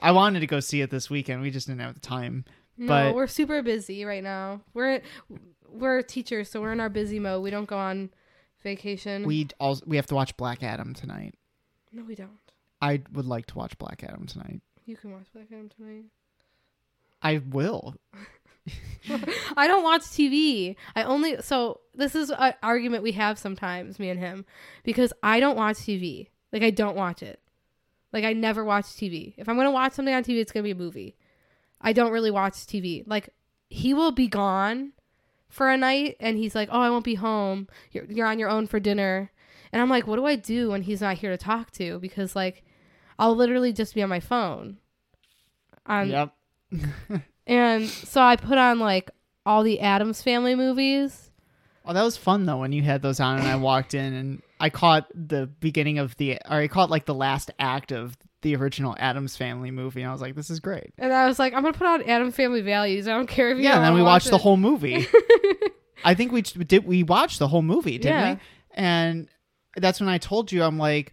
[0.01, 1.43] I wanted to go see it this weekend.
[1.43, 2.45] We just didn't have the time.
[2.77, 4.61] No, but- we're super busy right now.
[4.75, 5.01] We're
[5.73, 7.43] we're teachers, so we're in our busy mode.
[7.43, 8.11] We don't go on
[8.63, 9.25] vacation.
[9.25, 11.35] We also we have to watch Black Adam tonight.
[11.93, 12.31] no, we don't.
[12.81, 14.61] I would like to watch Black Adam tonight.
[14.85, 16.05] You can watch Black Adam tonight.
[17.23, 17.95] I will.
[19.57, 20.77] I don't watch TV.
[20.95, 24.45] I only so this is an argument we have sometimes, me and him,
[24.85, 26.29] because I don't watch TV.
[26.53, 27.41] Like I don't watch it.
[28.13, 29.35] Like I never watch TV.
[29.37, 31.17] If I'm gonna watch something on TV, it's gonna be a movie.
[31.81, 33.05] I don't really watch TV.
[33.07, 33.31] Like
[33.69, 34.93] he will be gone
[35.53, 37.69] for a night, and he's like, "Oh, I won't be home.
[37.93, 39.31] You're you're on your own for dinner."
[39.71, 42.35] And I'm like, "What do I do when he's not here to talk to?" Because
[42.35, 42.65] like,
[43.19, 44.79] I'll literally just be on my phone.
[45.87, 46.35] On yep.
[47.47, 49.11] and so I put on like
[49.45, 51.31] all the Addams family movies.
[51.85, 54.43] Oh, that was fun though when you had those on and I walked in and
[54.61, 58.57] I caught the beginning of the or I caught like the last act of the
[58.57, 60.93] original Addams Family movie and I was like, this is great.
[60.99, 63.09] And I was like, I'm gonna put on Adam Family Values.
[63.09, 65.07] I don't care if you Yeah, and then we watch watched the whole movie.
[66.05, 66.85] I think we did.
[66.85, 68.33] We watched the whole movie, didn't Yeah.
[68.35, 68.41] we?
[68.75, 69.29] And
[69.77, 71.13] that's when I told you, I'm like,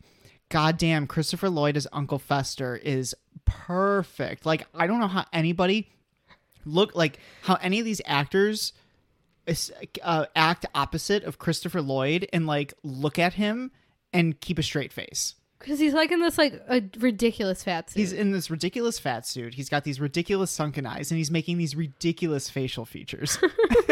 [0.50, 3.14] God damn, Christopher Lloyd as Uncle Fester is
[3.46, 4.46] perfect.
[4.46, 5.90] Like, I don't know how anybody
[6.66, 8.74] look like how any of these actors
[9.48, 9.72] is,
[10.04, 13.72] uh, act opposite of Christopher Lloyd and like look at him
[14.14, 15.36] and keep a straight face.
[15.60, 18.00] Because he's like in this like a ridiculous fat suit.
[18.00, 19.54] He's in this ridiculous fat suit.
[19.56, 23.38] He's got these ridiculous sunken eyes, and he's making these ridiculous facial features,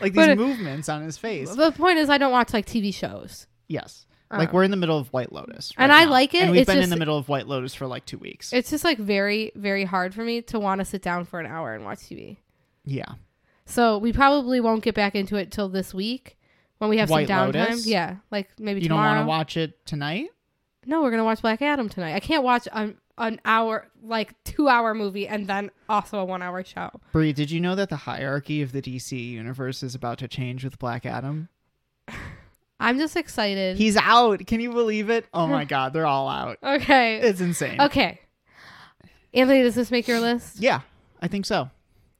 [0.00, 1.54] like these But movements on his face.
[1.54, 3.46] the point is, I don't watch like TV shows.
[3.68, 4.52] Yes, like Uh.
[4.52, 6.10] we're in the middle of White Lotus, And I now.
[6.10, 6.42] like it.
[6.42, 8.52] And we've It's been in the middle of White Lotus for like two weeks.
[8.52, 11.46] It's just like very, very hard for me to want to sit down for an
[11.46, 12.38] hour and watch TV.
[12.84, 13.14] yeah,
[13.66, 16.38] So we probably won't get back into it till this week
[16.78, 17.68] when we have White some downtime.
[17.68, 17.86] Lotus?
[17.86, 19.02] Yeah, like maybe tomorrow.
[19.10, 20.28] you don't want to watch it tonight.
[20.86, 22.14] No, we're gonna watch Black Adam tonight.
[22.14, 26.42] I can't watch an an hour, like two hour movie and then also a one
[26.42, 26.90] hour show.
[27.12, 30.64] Brie, did you know that the hierarchy of the DC universe is about to change
[30.64, 31.48] with Black Adam?
[32.80, 33.76] I'm just excited.
[33.76, 34.44] He's out.
[34.46, 35.26] Can you believe it?
[35.32, 36.58] Oh my god, they're all out.
[36.62, 37.18] okay.
[37.18, 37.80] It's insane.
[37.80, 38.20] Okay.
[39.32, 40.60] Anthony, does this make your list?
[40.60, 40.80] Yeah,
[41.22, 41.70] I think so.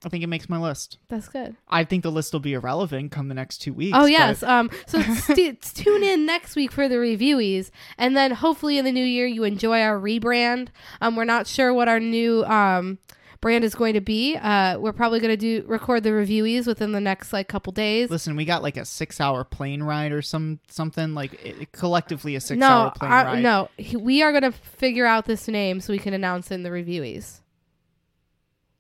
[0.05, 0.99] I think it makes my list.
[1.09, 1.57] That's good.
[1.69, 3.97] I think the list will be irrelevant come the next two weeks.
[3.97, 4.43] Oh but- yes.
[4.43, 4.71] Um.
[4.87, 9.05] So st- tune in next week for the reviewees, and then hopefully in the new
[9.05, 10.69] year you enjoy our rebrand.
[11.01, 11.17] Um.
[11.17, 12.99] We're not sure what our new um
[13.41, 14.37] brand is going to be.
[14.37, 14.79] Uh.
[14.79, 18.11] We're probably going to do record the reviewees within the next like couple days.
[18.11, 22.37] Listen, we got like a six-hour plane ride or some something like it, collectively a
[22.37, 22.41] no.
[22.41, 23.43] six-hour plane ride.
[23.43, 23.69] no.
[23.99, 27.41] We are going to figure out this name so we can announce in the reviewees.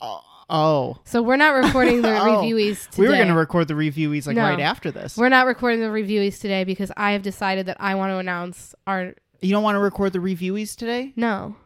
[0.01, 0.21] Oh,
[0.51, 0.99] Oh.
[1.05, 2.43] So we're not recording the Oh.
[2.43, 3.03] reviewees today.
[3.03, 4.43] we were gonna record the reviewees like No.
[4.43, 5.17] right after this.
[5.17, 8.75] We're not recording the reviewees today because I have decided that I want to announce
[8.87, 11.13] our you don't want to record the reviewees today?
[11.17, 11.57] no.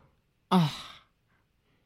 [0.50, 0.74] Oh,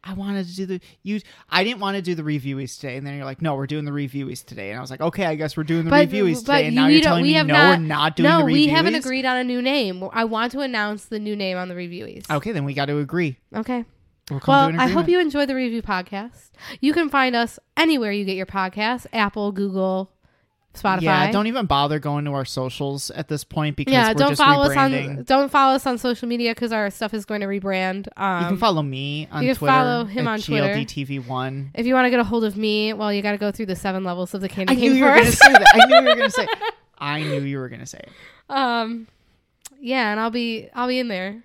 [0.04, 1.20] I wanted to do the you.
[1.48, 3.84] I didn't want to do the reviewees today, and then you're like, "No, we're doing
[3.84, 6.44] the reviewewees today," and I was like, "Okay, I guess we're doing the But- reviewees
[6.44, 8.44] but today." And now you're telling me, have "No, not- we're not doing no, the
[8.46, 10.02] reviewees." we haven't agreed on a new name.
[10.12, 12.28] I want to announce the new name on the reviewees.
[12.30, 13.38] Okay, then we got to agree.
[13.54, 13.84] Okay.
[14.32, 16.50] We'll Well, I hope you enjoy the review podcast.
[16.80, 20.10] You can find us anywhere you get your podcasts: Apple, Google,
[20.74, 21.02] Spotify.
[21.02, 24.28] Yeah, don't even bother going to our socials at this point because yeah, we're don't
[24.30, 27.40] just follow us on don't follow us on social media because our stuff is going
[27.42, 28.08] to rebrand.
[28.16, 29.72] Um, you can follow me on you can Twitter.
[29.72, 30.68] follow him on Twitter.
[30.74, 31.70] GLDTV1.
[31.74, 33.66] if you want to get a hold of me, well, you got to go through
[33.66, 35.38] the seven levels of the candy I knew cane you were going to first.
[35.42, 35.74] say that.
[35.74, 36.46] I knew you were going to say.
[36.98, 38.10] I knew you were going to say it.
[38.48, 39.08] um,
[39.80, 41.42] yeah, and I'll be I'll be in there,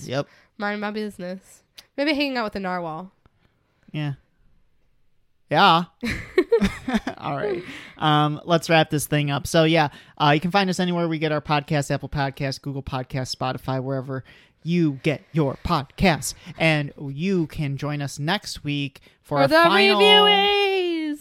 [0.00, 0.26] Yep.
[0.56, 1.62] Mind my business.
[1.96, 3.12] Maybe hanging out with the narwhal.
[3.92, 4.14] Yeah.
[5.50, 5.84] Yeah.
[7.18, 7.62] All right.
[7.98, 9.46] Um, let's wrap this thing up.
[9.46, 9.88] So yeah,
[10.18, 13.82] uh, you can find us anywhere we get our podcast: Apple Podcasts, Google Podcasts, Spotify,
[13.82, 14.24] wherever
[14.64, 16.34] you get your podcasts.
[16.58, 20.00] And you can join us next week for, For our the final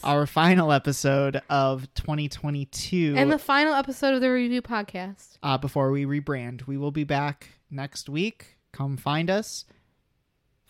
[0.03, 3.13] our final episode of 2022.
[3.17, 5.37] And the final episode of the review podcast.
[5.43, 8.57] uh, before we rebrand, we will be back next week.
[8.71, 9.65] Come find us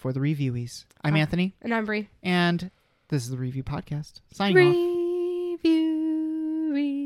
[0.04, 0.84] for the reviewees.
[1.02, 1.56] I'm oh, Anthony.
[1.62, 2.10] And I'm Brie.
[2.22, 2.70] And
[3.08, 4.20] this is the Review Podcast.
[4.34, 5.64] Signing off.
[5.64, 7.03] Review.